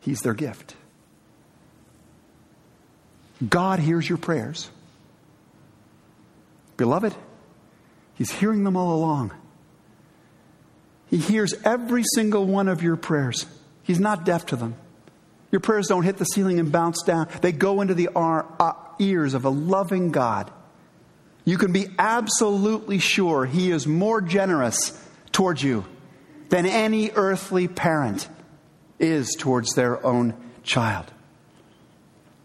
he's 0.00 0.20
their 0.20 0.34
gift. 0.34 0.76
God 3.48 3.78
hears 3.78 4.08
your 4.08 4.18
prayers. 4.18 4.70
Beloved, 6.76 7.14
He's 8.14 8.30
hearing 8.30 8.64
them 8.64 8.76
all 8.76 8.94
along. 8.94 9.32
He 11.10 11.16
hears 11.18 11.54
every 11.64 12.04
single 12.14 12.46
one 12.46 12.68
of 12.68 12.82
your 12.82 12.96
prayers. 12.96 13.46
He's 13.82 14.00
not 14.00 14.24
deaf 14.24 14.46
to 14.46 14.56
them. 14.56 14.76
Your 15.50 15.60
prayers 15.60 15.86
don't 15.88 16.02
hit 16.02 16.16
the 16.16 16.24
ceiling 16.24 16.58
and 16.58 16.72
bounce 16.72 17.02
down, 17.02 17.28
they 17.40 17.52
go 17.52 17.80
into 17.80 17.94
the 17.94 18.08
uh, 18.14 18.72
ears 18.98 19.34
of 19.34 19.44
a 19.44 19.50
loving 19.50 20.10
God. 20.10 20.50
You 21.44 21.58
can 21.58 21.72
be 21.72 21.88
absolutely 21.98 22.98
sure 22.98 23.44
He 23.44 23.70
is 23.70 23.86
more 23.86 24.20
generous 24.20 24.98
towards 25.30 25.62
you 25.62 25.84
than 26.48 26.66
any 26.66 27.10
earthly 27.10 27.68
parent 27.68 28.28
is 28.98 29.34
towards 29.38 29.74
their 29.74 30.04
own 30.04 30.34
child. 30.62 31.12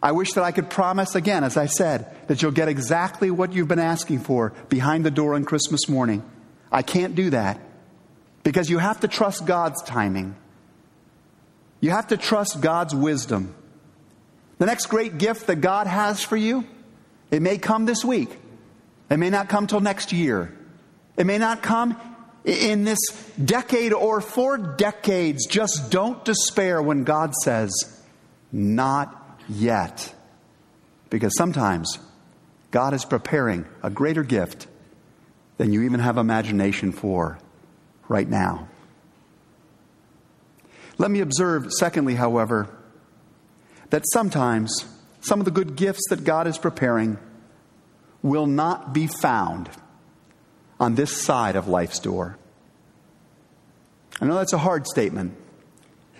I 0.02 0.14
wish 0.14 0.34
that 0.34 0.44
I 0.44 0.52
could 0.52 0.70
promise 0.70 1.16
again, 1.16 1.44
as 1.44 1.58
I 1.58 1.66
said, 1.66 2.16
that 2.28 2.42
you'll 2.42 2.52
get 2.52 2.70
exactly 2.70 3.32
what 3.32 3.54
you've 3.54 3.68
been 3.68 3.80
asking 3.80 4.20
for 4.20 4.54
behind 4.70 5.06
the 5.06 5.12
door 5.12 5.36
on 5.36 5.44
Christmas 5.44 5.90
morning. 5.90 6.24
I 6.72 6.84
can't 6.84 7.16
do 7.16 7.32
that 7.32 7.60
because 8.44 8.70
you 8.70 8.78
have 8.78 9.02
to 9.02 9.08
trust 9.08 9.46
God's 9.46 9.84
timing. 9.84 10.36
You 11.82 11.92
have 11.92 12.08
to 12.08 12.18
trust 12.18 12.62
God's 12.62 12.96
wisdom. 12.96 13.54
The 14.58 14.66
next 14.66 14.88
great 14.88 15.18
gift 15.18 15.48
that 15.48 15.58
God 15.58 15.88
has 15.88 16.24
for 16.24 16.38
you, 16.38 16.66
it 17.32 17.42
may 17.42 17.58
come 17.58 17.86
this 17.86 18.04
week. 18.04 18.30
It 19.10 19.18
may 19.18 19.30
not 19.30 19.50
come 19.50 19.68
till 19.68 19.80
next 19.80 20.14
year. 20.14 20.54
It 21.18 21.26
may 21.26 21.38
not 21.38 21.62
come 21.62 22.00
in 22.46 22.86
this 22.86 23.00
decade 23.44 23.92
or 23.92 24.22
for 24.22 24.58
decades. 24.58 25.46
Just 25.46 25.92
don't 25.92 26.24
despair 26.24 26.82
when 26.82 27.04
God 27.04 27.34
says, 27.44 27.72
not 28.52 29.18
yet. 29.50 30.14
Because 31.10 31.36
sometimes 31.38 31.98
God 32.72 32.94
is 32.94 33.04
preparing 33.04 33.66
a 33.82 33.90
greater 33.90 34.24
gift 34.24 34.68
than 35.58 35.74
you 35.74 35.82
even 35.82 36.00
have 36.00 36.18
imagination 36.18 36.92
for 36.92 37.40
right 38.08 38.30
now. 38.30 38.68
Let 40.98 41.12
me 41.12 41.22
observe, 41.22 41.72
secondly, 41.72 42.16
however, 42.16 42.70
that 43.90 44.04
sometimes 44.14 44.86
some 45.22 45.40
of 45.40 45.46
the 45.46 45.52
good 45.52 45.76
gifts 45.76 46.04
that 46.10 46.24
God 46.24 46.48
is 46.48 46.58
preparing 46.58 47.18
will 48.22 48.48
not 48.48 48.94
be 48.94 49.08
found 49.08 49.70
on 50.80 50.96
this 50.96 51.22
side 51.22 51.56
of 51.56 51.68
life's 51.68 52.00
door. 52.00 52.38
I 54.22 54.26
know 54.26 54.36
that's 54.36 54.54
a 54.54 54.58
hard 54.58 54.86
statement, 54.88 55.36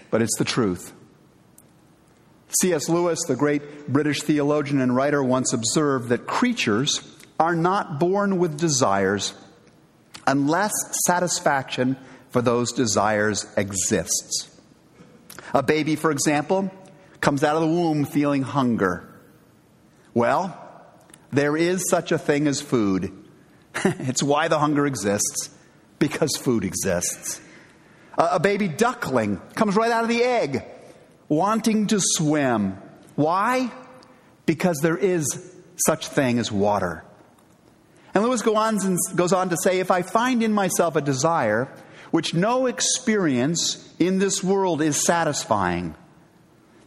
but 0.10 0.22
it's 0.22 0.38
the 0.38 0.46
truth. 0.46 0.94
C.S. 2.62 2.90
Lewis, 2.90 3.20
the 3.28 3.36
great 3.36 3.88
British 3.88 4.24
theologian 4.24 4.82
and 4.82 4.96
writer, 4.96 5.24
once 5.24 5.54
observed 5.54 6.10
that 6.10 6.26
creatures 6.26 7.02
are 7.40 7.56
not 7.56 8.00
born 8.00 8.40
with 8.40 8.58
desires 8.58 9.34
unless 10.26 10.72
satisfaction 11.06 11.96
for 12.30 12.42
those 12.42 12.72
desires 12.72 13.46
exists. 13.56 14.50
A 15.54 15.64
baby, 15.64 15.96
for 15.96 16.12
example, 16.12 16.72
comes 17.22 17.44
out 17.44 17.56
of 17.56 17.62
the 17.62 17.68
womb 17.68 18.06
feeling 18.06 18.42
hunger. 18.42 19.08
Well, 20.14 20.58
there 21.32 21.56
is 21.56 21.88
such 21.90 22.12
a 22.12 22.18
thing 22.18 22.48
as 22.48 22.62
food. 22.62 23.12
it's 23.76 24.24
why 24.24 24.48
the 24.48 24.60
hunger 24.60 24.86
exists, 24.86 25.50
because 26.00 26.36
food 26.36 26.64
exists. 26.64 27.42
A 28.18 28.40
baby 28.40 28.68
duckling 28.68 29.38
comes 29.56 29.76
right 29.76 29.92
out 29.92 30.04
of 30.04 30.10
the 30.10 30.24
egg 30.24 30.66
wanting 31.30 31.88
to 31.88 32.00
swim. 32.02 32.78
Why? 33.16 33.72
Because 34.46 34.80
there 34.82 34.98
is 34.98 35.56
such 35.86 36.08
thing 36.08 36.40
as 36.40 36.52
water. 36.52 37.06
And 38.14 38.24
Lewis 38.24 38.42
goes 38.42 38.56
on, 38.56 38.98
goes 39.16 39.32
on 39.32 39.50
to 39.50 39.58
say 39.64 39.80
if 39.80 39.92
I 39.92 40.02
find 40.02 40.44
in 40.44 40.52
myself 40.52 40.96
a 40.96 41.02
desire 41.02 41.72
which 42.12 42.34
no 42.34 42.66
experience 42.66 43.94
in 44.00 44.18
this 44.18 44.44
world 44.44 44.82
is 44.82 45.06
satisfying, 45.06 45.96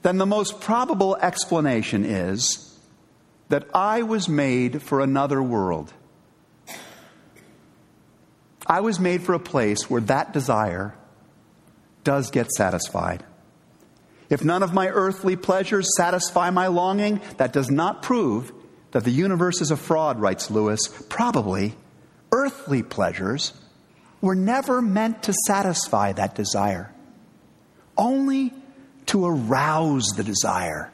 then 0.03 0.19
the 0.19 0.27
most 0.27 0.61
probable 0.61 1.17
explanation 1.17 2.05
is 2.05 2.77
that 3.49 3.69
I 3.73 4.03
was 4.03 4.29
made 4.29 4.83
for 4.83 5.01
another 5.01 5.41
world. 5.41 5.93
I 8.67 8.81
was 8.81 8.99
made 8.99 9.23
for 9.23 9.35
a 9.35 9.39
place 9.39 9.89
where 9.89 10.01
that 10.03 10.33
desire 10.33 10.95
does 12.03 12.31
get 12.31 12.51
satisfied. 12.51 13.23
If 14.33 14.43
none 14.43 14.63
of 14.63 14.73
my 14.73 14.89
earthly 14.89 15.37
pleasures 15.37 15.95
satisfy 15.95 16.49
my 16.49 16.69
longing, 16.69 17.21
that 17.37 17.53
does 17.53 17.71
not 17.71 18.01
prove 18.01 18.51
that 18.93 19.05
the 19.05 19.11
universe 19.11 19.61
is 19.61 19.71
a 19.71 19.77
fraud, 19.77 20.19
writes 20.19 20.51
Lewis. 20.51 20.81
Probably 21.11 21.75
earthly 22.33 22.83
pleasures 22.83 23.53
were 24.23 24.35
never 24.35 24.81
meant 24.81 25.25
to 25.25 25.35
satisfy 25.47 26.13
that 26.13 26.35
desire, 26.35 26.95
only 27.99 28.55
to 29.05 29.27
arouse 29.27 30.07
the 30.17 30.25
desire, 30.25 30.91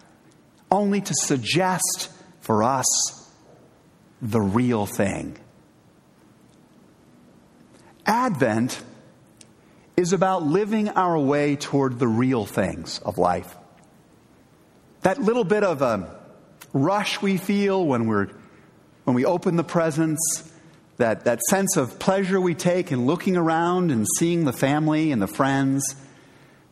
only 0.69 1.01
to 1.01 1.15
suggest 1.15 2.11
for 2.41 2.65
us 2.65 2.87
the 4.21 4.41
real 4.41 4.85
thing. 4.85 5.39
Advent 8.05 8.83
is 9.99 10.13
about 10.13 10.45
living 10.45 10.89
our 10.91 11.19
way 11.19 11.57
toward 11.57 11.99
the 11.99 12.07
real 12.07 12.47
things 12.47 13.01
of 13.01 13.19
life. 13.19 13.57
That 15.01 15.21
little 15.21 15.43
bit 15.43 15.65
of 15.65 15.83
a 15.83 16.17
rush 16.73 17.21
we 17.21 17.37
feel 17.37 17.85
when 17.85 18.07
we're 18.07 18.29
when 19.03 19.17
we 19.17 19.25
open 19.25 19.57
the 19.57 19.65
presents, 19.65 20.53
that, 20.99 21.25
that 21.25 21.41
sense 21.51 21.77
of 21.77 21.99
pleasure 21.99 22.41
we 22.41 22.55
take 22.55 22.93
in 22.93 23.07
looking 23.07 23.37
around 23.37 23.91
and 23.91 24.07
seeing 24.19 24.45
the 24.45 24.53
family 24.53 25.11
and 25.11 25.21
the 25.21 25.27
friends, 25.27 25.97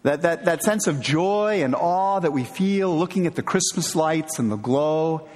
that, 0.02 0.22
that, 0.22 0.44
that 0.44 0.62
sense 0.62 0.86
of 0.86 1.00
joy 1.00 1.64
and 1.64 1.74
awe 1.74 2.20
that 2.20 2.32
we 2.32 2.44
feel 2.44 2.96
looking 2.96 3.26
at 3.26 3.34
the 3.34 3.42
Christmas 3.42 3.96
lights 3.96 4.38
and 4.38 4.52
the 4.52 4.56
glow 4.56 5.26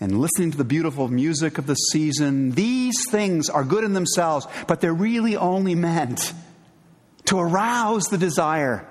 and 0.00 0.20
listening 0.20 0.50
to 0.52 0.58
the 0.58 0.64
beautiful 0.64 1.08
music 1.08 1.58
of 1.58 1.66
the 1.66 1.74
season, 1.74 2.52
these 2.52 3.08
things 3.08 3.48
are 3.48 3.64
good 3.64 3.82
in 3.82 3.94
themselves, 3.94 4.46
but 4.68 4.80
they're 4.80 4.94
really 4.94 5.36
only 5.36 5.74
meant 5.90 6.32
to 7.30 7.38
arouse 7.38 8.02
the 8.10 8.18
desire, 8.18 8.84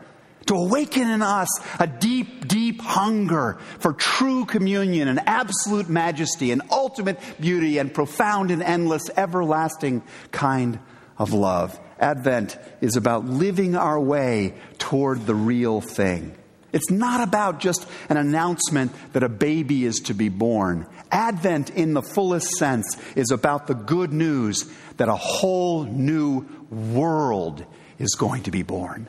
to 0.45 0.56
awaken 0.56 1.10
in 1.10 1.21
us 1.21 1.49
a 1.78 1.86
deep, 1.86 2.47
deep 2.47 2.80
hunger 2.82 3.58
for 3.80 3.91
true 3.91 4.45
communion 4.45 5.10
and 5.10 5.19
absolute 5.28 5.89
majesty 5.89 6.52
and 6.52 6.62
ultimate 6.71 7.19
beauty 7.41 7.80
and 7.80 7.93
profound 7.93 8.49
and 8.49 8.63
endless, 8.63 9.10
everlasting 9.17 10.02
kind 10.32 10.80
of 11.17 11.34
love. 11.34 11.78
Advent 11.99 12.58
is 12.80 12.95
about 12.95 13.25
living 13.25 13.75
our 13.75 13.99
way 13.99 14.54
toward 14.78 15.25
the 15.25 15.36
real 15.36 15.82
thing. 15.82 16.34
It's 16.71 16.89
not 16.89 17.28
about 17.28 17.60
just 17.60 17.86
an 18.08 18.15
announcement 18.15 18.93
that 19.12 19.23
a 19.23 19.30
baby 19.30 19.84
is 19.84 19.99
to 20.06 20.13
be 20.13 20.30
born. 20.30 20.88
Advent, 21.12 21.71
in 21.71 21.93
the 21.93 22.02
fullest 22.02 22.52
sense, 22.52 22.95
is 23.17 23.32
about 23.32 23.67
the 23.67 23.73
good 23.73 24.13
news 24.13 24.71
that 24.95 25.10
a 25.10 25.15
whole 25.15 25.84
new 25.84 26.45
world 26.69 27.65
is 27.99 28.15
going 28.15 28.43
to 28.43 28.51
be 28.51 28.63
born. 28.63 29.07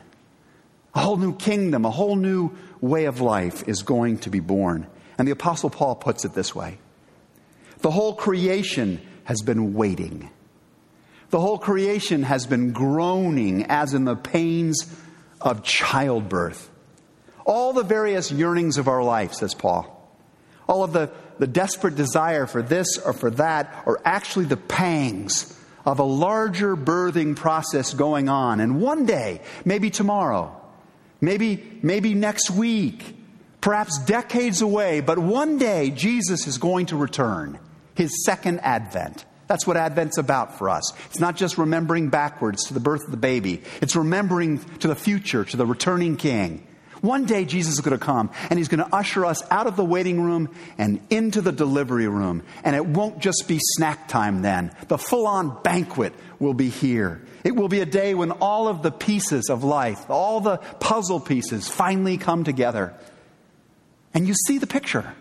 A 0.93 0.99
whole 0.99 1.17
new 1.17 1.35
kingdom, 1.35 1.85
a 1.85 1.89
whole 1.89 2.17
new 2.17 2.51
way 2.81 3.05
of 3.05 3.21
life 3.21 3.67
is 3.67 3.81
going 3.81 4.19
to 4.19 4.29
be 4.29 4.41
born. 4.41 4.85
And 5.17 5.27
the 5.27 5.31
Apostle 5.31 5.69
Paul 5.69 5.95
puts 5.95 6.25
it 6.25 6.33
this 6.33 6.53
way 6.53 6.77
The 7.79 7.91
whole 7.91 8.13
creation 8.13 9.01
has 9.23 9.41
been 9.41 9.73
waiting, 9.73 10.29
The 11.29 11.39
whole 11.39 11.57
creation 11.57 12.23
has 12.23 12.45
been 12.45 12.73
groaning 12.73 13.65
as 13.65 13.93
in 13.93 14.05
the 14.05 14.15
pains 14.15 14.93
of 15.39 15.63
childbirth. 15.63 16.69
All 17.45 17.73
the 17.73 17.83
various 17.83 18.31
yearnings 18.31 18.77
of 18.77 18.87
our 18.87 19.01
life, 19.01 19.33
says 19.33 19.55
Paul, 19.55 19.97
all 20.67 20.83
of 20.83 20.93
the, 20.93 21.09
the 21.39 21.47
desperate 21.47 21.95
desire 21.95 22.45
for 22.45 22.61
this 22.61 22.97
or 22.97 23.13
for 23.13 23.31
that 23.31 23.83
are 23.87 23.99
actually 24.05 24.45
the 24.45 24.57
pangs 24.57 25.57
of 25.85 25.99
a 25.99 26.03
larger 26.03 26.75
birthing 26.75 27.35
process 27.35 27.93
going 27.93 28.29
on. 28.29 28.59
And 28.59 28.81
one 28.81 29.05
day, 29.05 29.41
maybe 29.65 29.89
tomorrow, 29.89 30.55
maybe, 31.19 31.79
maybe 31.81 32.13
next 32.13 32.51
week, 32.51 33.15
perhaps 33.61 33.99
decades 34.05 34.61
away, 34.61 35.01
but 35.01 35.17
one 35.17 35.57
day 35.57 35.91
Jesus 35.91 36.47
is 36.47 36.57
going 36.57 36.87
to 36.87 36.97
return, 36.97 37.59
his 37.95 38.25
second 38.25 38.59
advent. 38.61 39.25
That's 39.47 39.67
what 39.67 39.75
Advent's 39.75 40.17
about 40.17 40.57
for 40.57 40.69
us. 40.69 40.93
It's 41.07 41.19
not 41.19 41.35
just 41.35 41.57
remembering 41.57 42.07
backwards 42.07 42.67
to 42.67 42.73
the 42.73 42.79
birth 42.79 43.03
of 43.03 43.11
the 43.11 43.17
baby, 43.17 43.61
it's 43.81 43.97
remembering 43.97 44.59
to 44.79 44.87
the 44.87 44.95
future, 44.95 45.43
to 45.43 45.57
the 45.57 45.65
returning 45.65 46.15
king. 46.15 46.65
One 47.01 47.25
day 47.25 47.45
Jesus 47.45 47.73
is 47.73 47.81
going 47.81 47.97
to 47.97 48.03
come 48.03 48.29
and 48.49 48.59
he's 48.59 48.67
going 48.67 48.83
to 48.83 48.95
usher 48.95 49.25
us 49.25 49.43
out 49.49 49.65
of 49.65 49.75
the 49.75 49.83
waiting 49.83 50.21
room 50.21 50.49
and 50.77 50.99
into 51.09 51.41
the 51.41 51.51
delivery 51.51 52.07
room. 52.07 52.43
And 52.63 52.75
it 52.75 52.85
won't 52.85 53.19
just 53.19 53.47
be 53.47 53.57
snack 53.59 54.07
time 54.07 54.43
then. 54.43 54.71
The 54.87 54.99
full 54.99 55.25
on 55.25 55.61
banquet 55.63 56.13
will 56.39 56.53
be 56.53 56.69
here. 56.69 57.21
It 57.43 57.55
will 57.55 57.69
be 57.69 57.79
a 57.81 57.85
day 57.87 58.13
when 58.13 58.31
all 58.31 58.67
of 58.67 58.83
the 58.83 58.91
pieces 58.91 59.49
of 59.49 59.63
life, 59.63 60.09
all 60.09 60.41
the 60.41 60.57
puzzle 60.57 61.19
pieces 61.19 61.67
finally 61.67 62.17
come 62.17 62.43
together. 62.43 62.93
And 64.13 64.27
you 64.27 64.35
see 64.45 64.59
the 64.59 64.67
picture. 64.67 65.15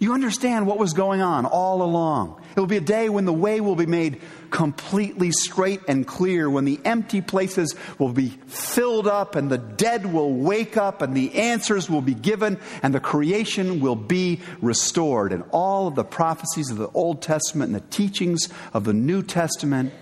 You 0.00 0.14
understand 0.14 0.66
what 0.66 0.78
was 0.78 0.94
going 0.94 1.20
on 1.20 1.44
all 1.44 1.82
along. 1.82 2.42
It 2.56 2.58
will 2.58 2.66
be 2.66 2.78
a 2.78 2.80
day 2.80 3.10
when 3.10 3.26
the 3.26 3.34
way 3.34 3.60
will 3.60 3.76
be 3.76 3.84
made 3.84 4.22
completely 4.48 5.30
straight 5.30 5.82
and 5.88 6.06
clear, 6.06 6.48
when 6.48 6.64
the 6.64 6.80
empty 6.86 7.20
places 7.20 7.74
will 7.98 8.14
be 8.14 8.30
filled 8.46 9.06
up 9.06 9.36
and 9.36 9.50
the 9.50 9.58
dead 9.58 10.10
will 10.10 10.32
wake 10.32 10.78
up 10.78 11.02
and 11.02 11.14
the 11.14 11.34
answers 11.34 11.90
will 11.90 12.00
be 12.00 12.14
given 12.14 12.58
and 12.82 12.94
the 12.94 12.98
creation 12.98 13.80
will 13.80 13.94
be 13.94 14.40
restored. 14.62 15.34
And 15.34 15.44
all 15.52 15.86
of 15.86 15.96
the 15.96 16.04
prophecies 16.04 16.70
of 16.70 16.78
the 16.78 16.88
Old 16.88 17.20
Testament 17.20 17.68
and 17.68 17.76
the 17.76 17.88
teachings 17.90 18.48
of 18.72 18.84
the 18.84 18.94
New 18.94 19.22
Testament 19.22 19.92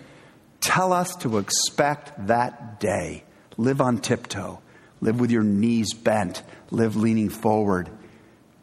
tell 0.61 0.93
us 0.93 1.17
to 1.17 1.39
expect 1.39 2.29
that 2.29 2.79
day. 2.79 3.25
Live 3.57 3.81
on 3.81 3.99
tiptoe, 3.99 4.61
live 5.01 5.19
with 5.19 5.33
your 5.33 5.43
knees 5.43 5.93
bent, 5.93 6.45
live 6.71 6.95
leaning 6.95 7.31
forward 7.31 7.91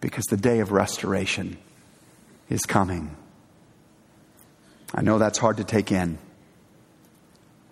because 0.01 0.25
the 0.25 0.37
day 0.37 0.59
of 0.59 0.71
restoration 0.71 1.57
is 2.49 2.61
coming. 2.61 3.15
I 4.93 5.01
know 5.01 5.17
that's 5.17 5.37
hard 5.37 5.57
to 5.57 5.63
take 5.63 5.91
in. 5.91 6.17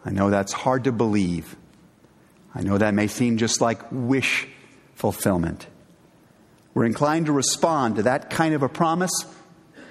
I 0.05 0.11
know 0.11 0.29
that's 0.29 0.51
hard 0.51 0.85
to 0.85 0.91
believe. 0.91 1.55
I 2.53 2.61
know 2.61 2.77
that 2.77 2.93
may 2.93 3.07
seem 3.07 3.37
just 3.37 3.61
like 3.61 3.81
wish 3.91 4.47
fulfillment. 4.95 5.65
We're 6.73 6.85
inclined 6.85 7.27
to 7.27 7.31
respond 7.31 7.97
to 7.97 8.03
that 8.03 8.29
kind 8.29 8.53
of 8.53 8.63
a 8.63 8.69
promise 8.69 9.11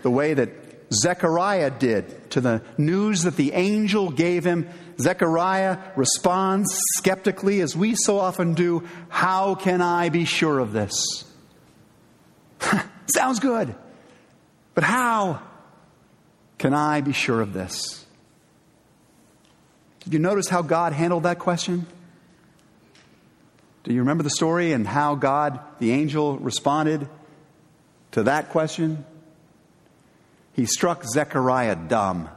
the 0.03 0.11
way 0.11 0.35
that 0.35 0.51
Zechariah 0.92 1.71
did 1.71 2.31
to 2.33 2.40
the 2.40 2.62
news 2.77 3.23
that 3.23 3.37
the 3.37 3.53
angel 3.53 4.11
gave 4.11 4.45
him. 4.45 4.68
Zechariah 4.99 5.79
responds 5.97 6.68
skeptically, 6.97 7.61
as 7.61 7.75
we 7.75 7.95
so 7.95 8.18
often 8.18 8.55
do 8.55 8.87
How 9.09 9.55
can 9.55 9.81
I 9.81 10.11
be 10.11 10.25
sure 10.25 10.59
of 10.59 10.73
this? 10.73 11.25
Sounds 13.14 13.40
good. 13.40 13.75
But 14.75 14.85
how 14.85 15.42
can 16.59 16.75
I 16.75 17.01
be 17.01 17.12
sure 17.12 17.40
of 17.40 17.53
this? 17.53 18.05
Did 20.05 20.14
you 20.14 20.18
notice 20.18 20.48
how 20.48 20.62
God 20.62 20.92
handled 20.92 21.25
that 21.25 21.38
question? 21.38 21.87
Do 23.85 23.92
you 23.92 24.01
remember 24.01 24.22
the 24.22 24.31
story 24.31 24.72
and 24.72 24.87
how 24.87 25.14
God, 25.14 25.61
the 25.79 25.92
angel, 25.92 26.38
responded 26.38 27.09
to 28.12 28.25
that 28.25 28.51
question? 28.51 29.05
He 30.55 30.66
struck 30.66 31.05
Zechariah 31.05 31.77
dumb. 31.77 32.29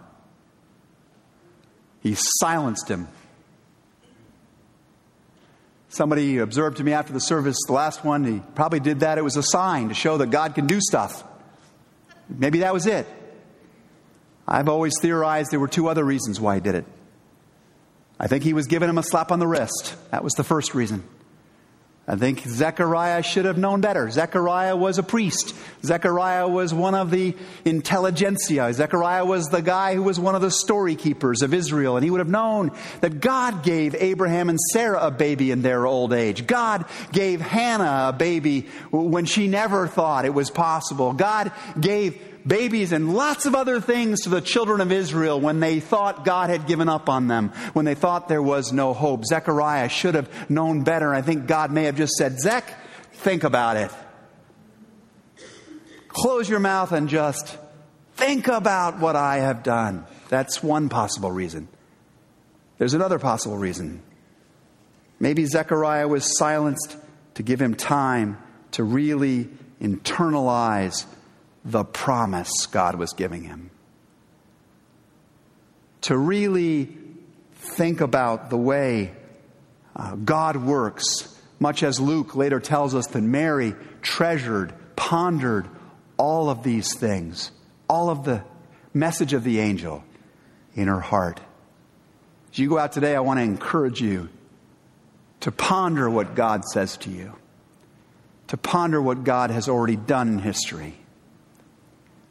He 2.01 2.15
silenced 2.39 2.87
him. 2.87 3.07
Somebody 5.95 6.39
observed 6.39 6.75
to 6.77 6.83
me 6.83 6.91
after 6.91 7.13
the 7.13 7.21
service, 7.21 7.55
the 7.67 7.71
last 7.71 8.03
one, 8.03 8.25
he 8.25 8.41
probably 8.53 8.81
did 8.81 8.99
that. 8.99 9.17
It 9.17 9.23
was 9.23 9.37
a 9.37 9.43
sign 9.43 9.87
to 9.87 9.93
show 9.93 10.17
that 10.17 10.29
God 10.29 10.53
can 10.53 10.67
do 10.67 10.81
stuff. 10.81 11.23
Maybe 12.27 12.59
that 12.59 12.73
was 12.73 12.85
it. 12.85 13.07
I've 14.45 14.67
always 14.67 14.91
theorized 15.01 15.51
there 15.51 15.59
were 15.61 15.69
two 15.69 15.87
other 15.87 16.03
reasons 16.03 16.37
why 16.37 16.55
he 16.55 16.59
did 16.59 16.75
it. 16.75 16.85
I 18.19 18.27
think 18.27 18.43
he 18.43 18.51
was 18.51 18.67
giving 18.67 18.89
him 18.89 18.97
a 18.97 19.03
slap 19.03 19.31
on 19.31 19.39
the 19.39 19.47
wrist. 19.47 19.95
That 20.11 20.21
was 20.21 20.33
the 20.33 20.43
first 20.43 20.75
reason. 20.75 21.01
I 22.07 22.15
think 22.15 22.41
Zechariah 22.41 23.23
should 23.23 23.45
have 23.45 23.57
known 23.57 23.81
better. 23.81 24.11
Zechariah 24.11 24.75
was 24.75 24.99
a 24.99 25.03
priest. 25.03 25.55
Zechariah 25.83 26.47
was 26.47 26.71
one 26.71 26.93
of 26.93 27.09
the 27.09 27.35
intelligentsia. 27.63 28.71
Zechariah 28.73 29.25
was 29.25 29.47
the 29.47 29.63
guy 29.63 29.95
who 29.95 30.03
was 30.03 30.19
one 30.19 30.35
of 30.35 30.41
the 30.41 30.51
story 30.51 30.95
keepers 30.95 31.41
of 31.41 31.51
Israel. 31.51 31.97
And 31.97 32.03
he 32.03 32.11
would 32.11 32.19
have 32.19 32.29
known 32.29 32.71
that 33.01 33.21
God 33.21 33.63
gave 33.63 33.95
Abraham 33.95 34.49
and 34.49 34.59
Sarah 34.71 35.07
a 35.07 35.09
baby 35.09 35.49
in 35.49 35.63
their 35.63 35.87
old 35.87 36.13
age. 36.13 36.45
God 36.45 36.85
gave 37.11 37.41
Hannah 37.41 38.09
a 38.09 38.13
baby 38.13 38.67
when 38.91 39.25
she 39.25 39.47
never 39.47 39.87
thought 39.87 40.25
it 40.25 40.33
was 40.33 40.51
possible. 40.51 41.13
God 41.13 41.51
gave 41.79 42.34
babies 42.45 42.91
and 42.91 43.13
lots 43.13 43.45
of 43.45 43.55
other 43.55 43.81
things 43.81 44.21
to 44.21 44.29
the 44.29 44.41
children 44.41 44.81
of 44.81 44.91
Israel 44.91 45.39
when 45.39 45.59
they 45.59 45.79
thought 45.79 46.25
God 46.25 46.49
had 46.49 46.67
given 46.67 46.89
up 46.89 47.09
on 47.09 47.27
them, 47.27 47.49
when 47.73 47.85
they 47.85 47.95
thought 47.95 48.27
there 48.27 48.41
was 48.41 48.71
no 48.71 48.93
hope. 48.93 49.25
Zechariah 49.25 49.89
should 49.89 50.15
have 50.15 50.49
known 50.49 50.83
better. 50.83 51.13
I 51.13 51.21
think 51.21 51.47
God 51.47 51.71
may 51.71 51.83
have 51.83 51.97
just 51.97 52.13
said, 52.13 52.39
Zech, 52.39 52.73
think 53.13 53.43
about 53.43 53.77
it. 53.77 53.91
Close 56.07 56.47
your 56.47 56.59
mouth 56.59 56.91
and 56.91 57.09
just 57.09 57.57
think 58.15 58.47
about 58.47 58.99
what 58.99 59.15
I 59.15 59.37
have 59.37 59.63
done. 59.63 60.05
That's 60.29 60.63
one 60.63 60.89
possible 60.89 61.31
reason. 61.31 61.67
There's 62.77 62.93
another 62.93 63.19
possible 63.19 63.57
reason. 63.57 64.01
Maybe 65.19 65.45
Zechariah 65.45 66.07
was 66.07 66.37
silenced 66.37 66.97
to 67.35 67.43
give 67.43 67.61
him 67.61 67.75
time 67.75 68.37
to 68.71 68.83
really 68.83 69.49
internalize 69.81 71.05
the 71.65 71.83
promise 71.83 72.67
God 72.67 72.95
was 72.95 73.13
giving 73.13 73.43
him. 73.43 73.71
To 76.01 76.15
really 76.15 76.95
think 77.55 78.01
about 78.01 78.51
the 78.51 78.57
way 78.57 79.13
uh, 79.95 80.15
God 80.15 80.57
works, 80.57 81.35
much 81.59 81.81
as 81.81 81.99
Luke 81.99 82.35
later 82.35 82.59
tells 82.59 82.93
us 82.93 83.07
that 83.07 83.21
Mary 83.21 83.73
treasured, 84.03 84.73
pondered 84.95 85.67
all 86.17 86.51
of 86.51 86.61
these 86.61 86.93
things, 86.93 87.51
all 87.89 88.11
of 88.11 88.23
the 88.23 88.43
message 88.93 89.33
of 89.33 89.43
the 89.43 89.59
angel 89.59 90.03
in 90.75 90.87
her 90.87 90.99
heart. 90.99 91.39
As 92.51 92.59
you 92.59 92.69
go 92.69 92.77
out 92.77 92.91
today, 92.91 93.15
I 93.15 93.21
want 93.21 93.39
to 93.39 93.43
encourage 93.43 93.99
you 94.01 94.29
to 95.39 95.51
ponder 95.51 96.07
what 96.07 96.35
God 96.35 96.63
says 96.65 96.97
to 96.97 97.09
you, 97.09 97.33
to 98.47 98.57
ponder 98.57 99.01
what 99.01 99.23
God 99.23 99.49
has 99.49 99.67
already 99.67 99.95
done 99.95 100.27
in 100.27 100.39
history 100.39 100.95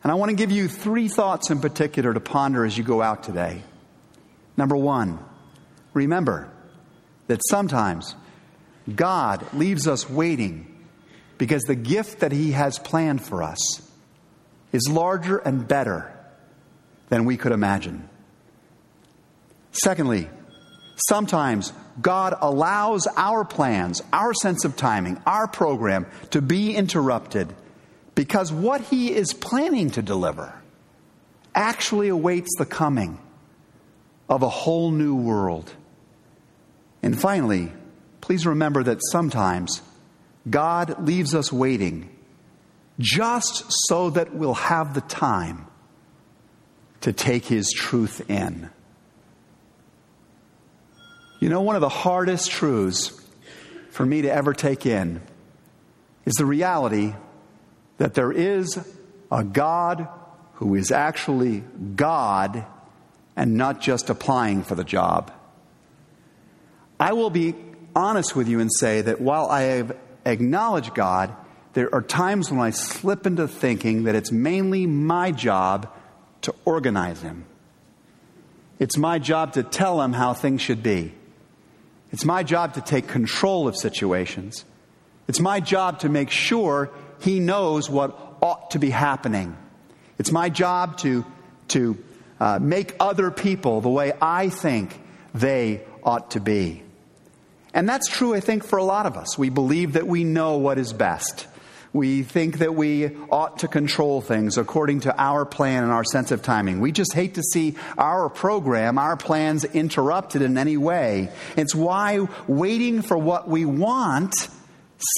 and 0.05 0.13
I 0.13 0.17
want 0.17 0.29
to 0.29 0.37
give 0.37 0.53
you 0.53 0.69
three 0.69 1.09
thoughts 1.09 1.51
in 1.51 1.61
particular 1.61 2.13
to 2.13 2.21
ponder 2.21 2.65
as 2.65 2.77
you 2.77 2.85
go 2.85 3.01
out 3.01 3.23
today. 3.23 3.63
Number 4.55 4.77
one, 4.77 5.19
remember 5.95 6.53
that 7.27 7.41
sometimes 7.49 8.15
God 8.95 9.43
leaves 9.55 9.89
us 9.89 10.09
waiting 10.09 10.71
because 11.39 11.63
the 11.63 11.75
gift 11.75 12.21
that 12.21 12.33
He 12.33 12.53
has 12.53 12.79
planned 12.79 13.25
for 13.25 13.43
us 13.43 13.91
is 14.73 14.87
larger 14.91 15.39
and 15.39 15.67
better 15.67 16.15
than 17.09 17.25
we 17.25 17.39
could 17.39 17.53
imagine. 17.53 18.07
Secondly, 19.73 20.29
sometimes 21.09 21.73
God 22.01 22.37
allows 22.41 23.07
our 23.17 23.45
plans, 23.45 24.03
our 24.13 24.35
sense 24.35 24.67
of 24.67 24.77
timing, 24.77 25.21
our 25.27 25.49
program 25.49 26.07
to 26.31 26.43
be 26.43 26.77
interrupted 26.77 27.55
because 28.15 28.53
what 28.53 28.81
he 28.81 29.13
is 29.13 29.33
planning 29.33 29.91
to 29.91 30.03
deliver 30.03 30.55
actually 31.55 32.09
awaits 32.09 32.51
the 32.59 32.67
coming 32.67 33.19
of 34.29 34.43
a 34.43 34.49
whole 34.49 34.91
new 34.91 35.15
world. 35.15 35.73
And 37.03 37.19
finally, 37.19 37.73
please 38.21 38.47
remember 38.47 38.83
that 38.85 39.01
sometimes 39.11 39.83
God 40.49 41.07
leaves 41.07 41.35
us 41.35 41.53
waiting 41.53 42.11
just 42.99 43.65
so 43.89 44.11
that 44.11 44.35
we'll 44.35 44.55
have 44.55 44.95
the 44.95 45.01
time 45.01 45.67
to 47.03 47.13
take 47.13 47.45
his 47.45 47.71
truth 47.73 48.31
in. 48.31 48.71
You 51.41 51.49
know, 51.51 51.61
one 51.61 51.75
of 51.75 51.83
the 51.83 51.89
hardest 51.89 52.51
truths 52.51 53.21
for 53.91 54.07
me 54.07 54.23
to 54.23 54.33
ever 54.33 54.55
take 54.55 54.87
in 54.87 55.21
is 56.25 56.35
the 56.35 56.47
reality 56.47 57.15
that 57.99 58.15
there 58.15 58.33
is 58.33 58.79
a 59.31 59.45
God 59.45 60.09
who 60.55 60.75
is 60.75 60.91
actually 60.91 61.65
God 61.97 62.65
and 63.37 63.55
not 63.57 63.81
just 63.81 64.11
applying 64.11 64.63
for 64.63 64.75
the 64.75 64.85
job. 64.85 65.33
I 66.99 67.13
will 67.13 67.31
be 67.31 67.55
honest 67.95 68.37
with 68.37 68.49
you 68.49 68.61
and 68.61 68.71
say 68.73 69.03
that 69.03 69.21
while 69.21 69.47
I 69.47 69.63
have 69.63 69.97
acknowledged 70.25 70.95
God, 70.95 71.35
there 71.73 71.93
are 71.93 72.03
times 72.03 72.51
when 72.51 72.61
I 72.61 72.71
slip 72.71 73.27
into 73.27 73.49
thinking 73.49 74.05
that 74.05 74.15
it's 74.15 74.31
mainly 74.31 74.87
my 74.87 75.33
job 75.33 75.93
to 76.43 76.55
organize 76.65 77.21
Him. 77.21 77.45
It's 78.79 78.97
my 78.97 79.19
job 79.19 79.55
to 79.55 79.63
tell 79.63 80.01
Him 80.01 80.13
how 80.13 80.35
things 80.35 80.61
should 80.61 80.83
be. 80.83 81.13
It's 82.13 82.25
my 82.25 82.45
job 82.45 82.75
to 82.75 82.81
take 82.81 83.09
control 83.09 83.67
of 83.67 83.77
situations. 83.77 84.65
It's 85.27 85.41
my 85.41 85.59
job 85.59 86.01
to 86.01 86.09
make 86.09 86.31
sure 86.31 86.91
He 87.25 87.41
knows 87.41 87.89
what 87.89 88.37
ought 88.43 88.73
to 88.73 88.79
be 88.79 88.91
happening. 88.91 89.57
It's 90.19 90.31
my 90.31 90.51
job 90.51 90.99
to, 90.99 91.25
to 91.69 91.97
uh, 92.39 92.59
make 92.61 92.95
other 93.01 93.31
people 93.31 93.81
the 93.81 93.89
way 93.89 94.13
I 94.21 94.51
think 94.51 95.01
they 95.35 95.81
ought 96.03 96.33
to 96.33 96.41
be. 96.41 96.83
And 97.73 97.89
that's 97.89 98.09
true, 98.09 98.35
I 98.35 98.41
think, 98.41 98.63
for 98.63 98.79
a 98.79 98.85
lot 98.85 99.07
of 99.07 99.17
us. 99.17 99.39
We 99.39 99.49
believe 99.49 99.95
that 99.95 100.07
we 100.07 100.23
know 100.23 100.59
what 100.59 100.77
is 100.77 100.93
best. 100.93 101.47
We 101.95 102.25
think 102.25 102.59
that 102.59 102.75
we 102.75 103.17
ought 103.31 103.61
to 103.61 103.69
control 103.69 104.21
things 104.21 104.59
according 104.59 105.01
to 105.01 105.17
our 105.19 105.47
plan 105.47 105.83
and 105.83 105.93
our 105.93 106.05
sense 106.05 106.31
of 106.31 106.43
timing. 106.43 106.81
We 106.81 106.93
just 106.93 107.15
hate 107.15 107.37
to 107.37 107.43
see 107.43 107.77
our 107.97 108.29
program, 108.29 108.99
our 108.99 109.17
plans 109.17 109.65
interrupted 109.65 110.43
in 110.43 110.59
any 110.59 110.77
way. 110.77 111.31
It's 111.57 111.75
why 111.75 112.29
waiting 112.47 113.01
for 113.01 113.17
what 113.17 113.49
we 113.49 113.65
want 113.65 114.35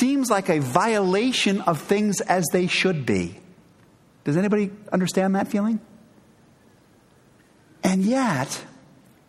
seems 0.01 0.31
like 0.31 0.49
a 0.49 0.59
violation 0.59 1.61
of 1.63 1.81
things 1.81 2.21
as 2.21 2.47
they 2.53 2.67
should 2.67 3.07
be. 3.07 3.39
Does 4.25 4.37
anybody 4.37 4.71
understand 4.93 5.37
that 5.37 5.49
feeling? 5.49 5.81
And 7.83 8.03
yet, 8.03 8.65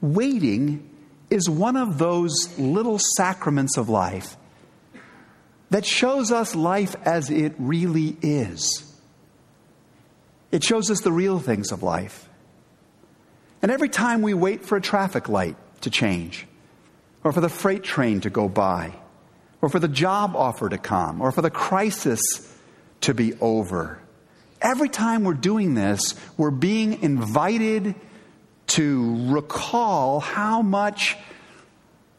waiting 0.01 0.89
is 1.29 1.49
one 1.49 1.75
of 1.75 1.97
those 1.97 2.57
little 2.57 2.99
sacraments 3.15 3.77
of 3.77 3.89
life 3.89 4.38
that 5.69 5.86
shows 5.86 6.31
us 6.31 6.55
life 6.55 6.95
as 7.03 7.29
it 7.29 7.53
really 7.57 8.17
is. 8.21 8.83
It 10.51 10.63
shows 10.63 10.89
us 10.89 11.01
the 11.01 11.12
real 11.12 11.39
things 11.39 11.71
of 11.71 11.83
life. 11.83 12.29
And 13.62 13.71
every 13.71 13.89
time 13.89 14.21
we 14.21 14.33
wait 14.33 14.63
for 14.63 14.77
a 14.77 14.81
traffic 14.81 15.27
light 15.27 15.57
to 15.81 15.89
change, 15.89 16.47
or 17.23 17.31
for 17.31 17.41
the 17.41 17.49
freight 17.49 17.83
train 17.83 18.21
to 18.21 18.29
go 18.29 18.47
by, 18.47 18.93
or 19.62 19.70
for 19.70 19.80
the 19.80 19.88
job 19.88 20.36
offer 20.36 20.70
to 20.70 20.78
come, 20.78 21.22
or 21.22 21.32
for 21.32 21.41
the 21.41 21.50
crisis 21.50 22.22
to 23.02 23.13
be 23.13 23.34
over, 23.39 24.00
every 24.62 24.89
time 24.89 25.24
we're 25.24 25.34
doing 25.34 25.74
this, 25.74 26.15
we're 26.38 26.52
being 26.52 27.02
invited 27.02 27.96
to 28.67 29.32
recall 29.32 30.20
how 30.20 30.62
much 30.62 31.17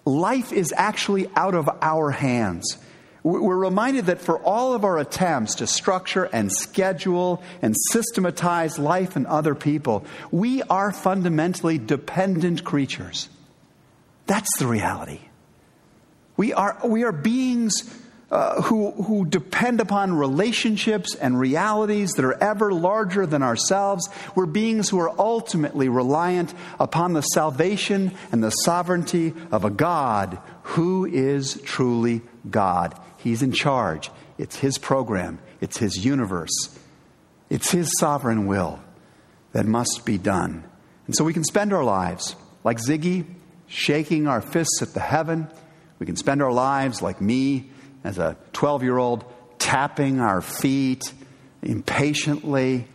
life 0.04 0.52
is 0.52 0.72
actually 0.76 1.28
out 1.36 1.54
of 1.54 1.68
our 1.82 2.10
hands. 2.10 2.78
We're 3.22 3.56
reminded 3.56 4.06
that 4.06 4.20
for 4.20 4.38
all 4.38 4.74
of 4.74 4.84
our 4.84 4.98
attempts 4.98 5.56
to 5.56 5.66
structure 5.66 6.24
and 6.24 6.50
schedule 6.50 7.42
and 7.60 7.74
systematize 7.90 8.78
life 8.78 9.16
and 9.16 9.26
other 9.26 9.54
people, 9.54 10.06
we 10.30 10.62
are 10.62 10.92
fundamentally 10.92 11.78
dependent 11.78 12.64
creatures. 12.64 13.28
That's 14.26 14.58
the 14.58 14.66
reality. 14.66 15.20
We 16.38 16.54
are, 16.54 16.78
we 16.84 17.02
are 17.02 17.10
beings 17.10 17.74
uh, 18.30 18.62
who, 18.62 18.92
who 18.92 19.26
depend 19.26 19.80
upon 19.80 20.12
relationships 20.12 21.16
and 21.16 21.38
realities 21.38 22.12
that 22.12 22.24
are 22.24 22.40
ever 22.40 22.72
larger 22.72 23.26
than 23.26 23.42
ourselves. 23.42 24.08
We're 24.34 24.46
beings 24.46 24.88
who 24.88 25.00
are 25.00 25.12
ultimately 25.18 25.88
reliant 25.88 26.54
upon 26.78 27.12
the 27.12 27.22
salvation 27.22 28.12
and 28.30 28.42
the 28.42 28.50
sovereignty 28.50 29.34
of 29.50 29.64
a 29.64 29.70
God 29.70 30.38
who 30.62 31.06
is 31.06 31.60
truly 31.64 32.22
God. 32.48 32.96
He's 33.16 33.42
in 33.42 33.50
charge. 33.50 34.10
It's 34.38 34.56
His 34.56 34.78
program, 34.78 35.40
it's 35.60 35.78
His 35.78 36.04
universe, 36.04 36.78
it's 37.50 37.72
His 37.72 37.90
sovereign 37.98 38.46
will 38.46 38.78
that 39.52 39.66
must 39.66 40.02
be 40.04 40.18
done. 40.18 40.62
And 41.06 41.16
so 41.16 41.24
we 41.24 41.32
can 41.32 41.42
spend 41.42 41.72
our 41.72 41.82
lives 41.82 42.36
like 42.62 42.78
Ziggy, 42.78 43.24
shaking 43.66 44.28
our 44.28 44.40
fists 44.40 44.82
at 44.82 44.94
the 44.94 45.00
heaven. 45.00 45.48
We 45.98 46.06
can 46.06 46.16
spend 46.16 46.42
our 46.42 46.52
lives 46.52 47.02
like 47.02 47.20
me 47.20 47.70
as 48.04 48.18
a 48.18 48.36
12 48.52 48.82
year 48.82 48.96
old, 48.96 49.24
tapping 49.58 50.20
our 50.20 50.40
feet 50.40 51.12
impatiently 51.62 52.86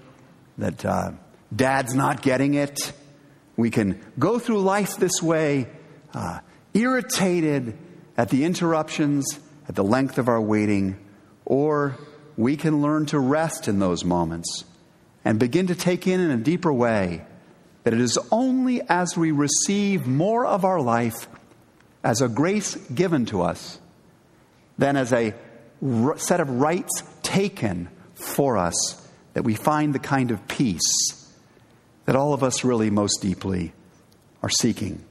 that 0.58 0.86
uh, 0.86 1.12
dad's 1.54 1.94
not 1.94 2.22
getting 2.22 2.54
it. 2.54 2.94
We 3.58 3.70
can 3.70 4.02
go 4.18 4.40
through 4.40 4.62
life 4.62 4.98
this 4.98 5.22
way, 5.22 5.68
uh, 6.14 6.40
irritated 6.74 7.78
at 8.18 8.30
the 8.30 8.46
interruptions, 8.46 9.40
at 9.68 9.76
the 9.76 9.84
length 9.84 10.18
of 10.18 10.28
our 10.28 10.42
waiting, 10.42 10.98
or 11.46 11.98
we 12.38 12.58
can 12.58 12.82
learn 12.82 13.06
to 13.08 13.20
rest 13.20 13.68
in 13.68 13.80
those 13.80 14.04
moments 14.04 14.66
and 15.26 15.40
begin 15.40 15.68
to 15.68 15.76
take 15.76 16.08
in 16.08 16.20
in 16.20 16.32
a 16.32 16.38
deeper 16.38 16.72
way 16.72 17.26
that 17.84 17.94
it 17.94 18.00
is 18.00 18.18
only 18.32 18.82
as 18.90 19.18
we 19.18 19.32
receive 19.32 20.08
more 20.08 20.46
of 20.46 20.64
our 20.66 20.80
life 20.82 21.28
as 22.04 22.22
a 22.22 22.28
grace 22.28 22.76
given 22.94 23.26
to 23.28 23.42
us 23.42 23.80
than 24.78 24.96
as 24.98 25.14
a 25.14 25.34
set 26.18 26.40
of 26.40 26.50
rights 26.50 27.04
taken 27.22 27.90
for 28.16 28.58
us 28.58 29.08
that 29.34 29.44
we 29.44 29.56
find 29.56 29.94
the 29.94 30.00
kind 30.00 30.32
of 30.32 30.48
peace 30.48 30.82
that 32.06 32.16
all 32.16 32.34
of 32.34 32.44
us 32.44 32.64
really 32.64 32.90
most 32.90 33.22
deeply 33.22 33.74
are 34.42 34.50
seeking. 34.50 35.04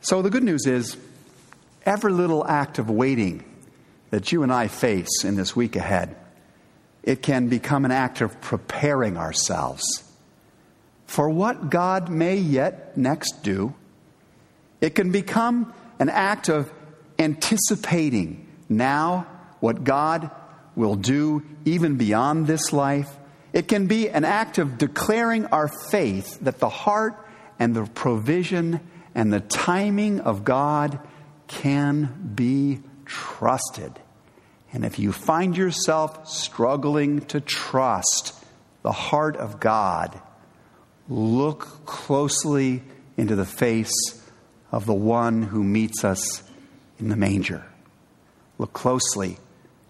So 0.00 0.22
the 0.22 0.30
good 0.30 0.44
news 0.44 0.66
is 0.66 0.96
every 1.86 2.12
little 2.12 2.46
act 2.46 2.78
of 2.78 2.90
waiting 2.90 3.42
that 4.10 4.32
you 4.32 4.42
and 4.42 4.52
I 4.52 4.68
face 4.68 5.24
in 5.24 5.34
this 5.34 5.56
week 5.56 5.76
ahead, 5.76 6.14
it 7.02 7.22
can 7.22 7.48
become 7.48 7.84
an 7.84 7.90
act 7.90 8.20
of 8.20 8.40
preparing 8.40 9.16
ourselves 9.16 10.04
for 11.06 11.28
what 11.28 11.70
God 11.70 12.08
may 12.08 12.36
yet 12.36 12.96
next 12.96 13.42
do. 13.42 13.74
It 14.80 14.94
can 14.94 15.10
become 15.10 15.72
an 15.98 16.08
act 16.08 16.48
of 16.48 16.72
anticipating 17.18 18.46
now 18.68 19.26
what 19.60 19.84
God 19.84 20.30
will 20.76 20.96
do 20.96 21.42
even 21.64 21.96
beyond 21.96 22.46
this 22.46 22.72
life. 22.72 23.08
It 23.52 23.68
can 23.68 23.86
be 23.86 24.10
an 24.10 24.24
act 24.24 24.58
of 24.58 24.78
declaring 24.78 25.46
our 25.46 25.68
faith 25.68 26.40
that 26.40 26.58
the 26.58 26.68
heart 26.68 27.14
and 27.58 27.74
the 27.74 27.84
provision 27.84 28.80
and 29.14 29.32
the 29.32 29.40
timing 29.40 30.20
of 30.20 30.44
God 30.44 30.98
can 31.46 32.32
be 32.34 32.80
trusted. 33.04 33.92
And 34.72 34.84
if 34.84 34.98
you 34.98 35.12
find 35.12 35.56
yourself 35.56 36.28
struggling 36.28 37.20
to 37.26 37.40
trust 37.40 38.34
the 38.82 38.90
heart 38.90 39.36
of 39.36 39.60
God, 39.60 40.20
look 41.08 41.86
closely 41.86 42.82
into 43.16 43.36
the 43.36 43.46
face 43.46 43.92
of 44.74 44.86
the 44.86 44.92
one 44.92 45.40
who 45.40 45.62
meets 45.62 46.02
us 46.02 46.42
in 46.98 47.08
the 47.08 47.14
manger. 47.14 47.64
Look 48.58 48.72
closely 48.72 49.38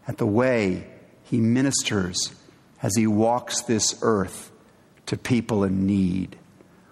at 0.07 0.19
the 0.19 0.27
way 0.27 0.87
he 1.23 1.41
ministers 1.41 2.35
as 2.83 2.95
he 2.95 3.07
walks 3.07 3.63
this 3.63 3.99
earth 4.03 4.53
to 5.07 5.17
people 5.17 5.65
in 5.65 5.87
need. 5.87 6.37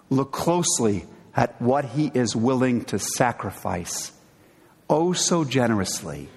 Look 0.08 0.32
closely 0.32 1.04
at 1.36 1.60
what 1.60 1.84
he 1.84 2.10
is 2.14 2.34
willing 2.34 2.82
to 2.86 2.98
sacrifice, 2.98 4.12
oh 4.88 5.12
so 5.12 5.44
generously, 5.44 6.28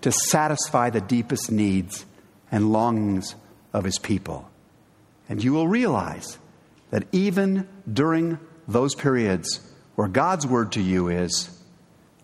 to 0.00 0.10
satisfy 0.10 0.90
the 0.90 1.00
deepest 1.00 1.52
needs 1.52 2.04
and 2.50 2.72
longings 2.72 3.36
of 3.72 3.84
his 3.84 4.00
people. 4.00 4.50
And 5.28 5.44
you 5.44 5.52
will 5.52 5.68
realize 5.68 6.36
that 6.90 7.06
even 7.12 7.68
during 7.92 8.40
those 8.66 8.96
periods 8.96 9.60
where 10.00 10.08
God's 10.08 10.46
word 10.46 10.72
to 10.72 10.80
you 10.80 11.08
is, 11.08 11.50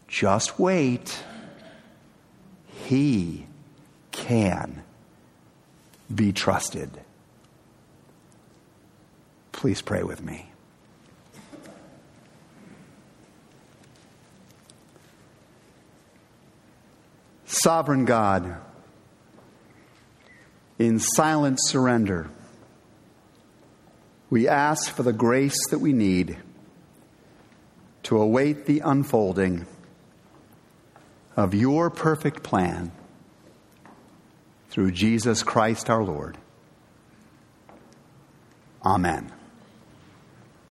just 0.08 0.58
wait. 0.58 1.22
He 2.86 3.44
can 4.12 4.82
be 6.14 6.32
trusted. 6.32 6.90
Please 9.52 9.82
pray 9.82 10.02
with 10.02 10.24
me. 10.24 10.48
Sovereign 17.44 18.06
God, 18.06 18.56
in 20.78 20.98
silent 20.98 21.58
surrender, 21.60 22.30
we 24.30 24.48
ask 24.48 24.90
for 24.90 25.02
the 25.02 25.12
grace 25.12 25.68
that 25.68 25.80
we 25.80 25.92
need 25.92 26.38
to 28.06 28.22
await 28.22 28.66
the 28.66 28.78
unfolding 28.78 29.66
of 31.36 31.52
your 31.52 31.90
perfect 31.90 32.40
plan 32.44 32.92
through 34.70 34.92
Jesus 34.92 35.42
Christ 35.42 35.90
our 35.90 36.04
Lord. 36.04 36.38
Amen. 38.84 39.32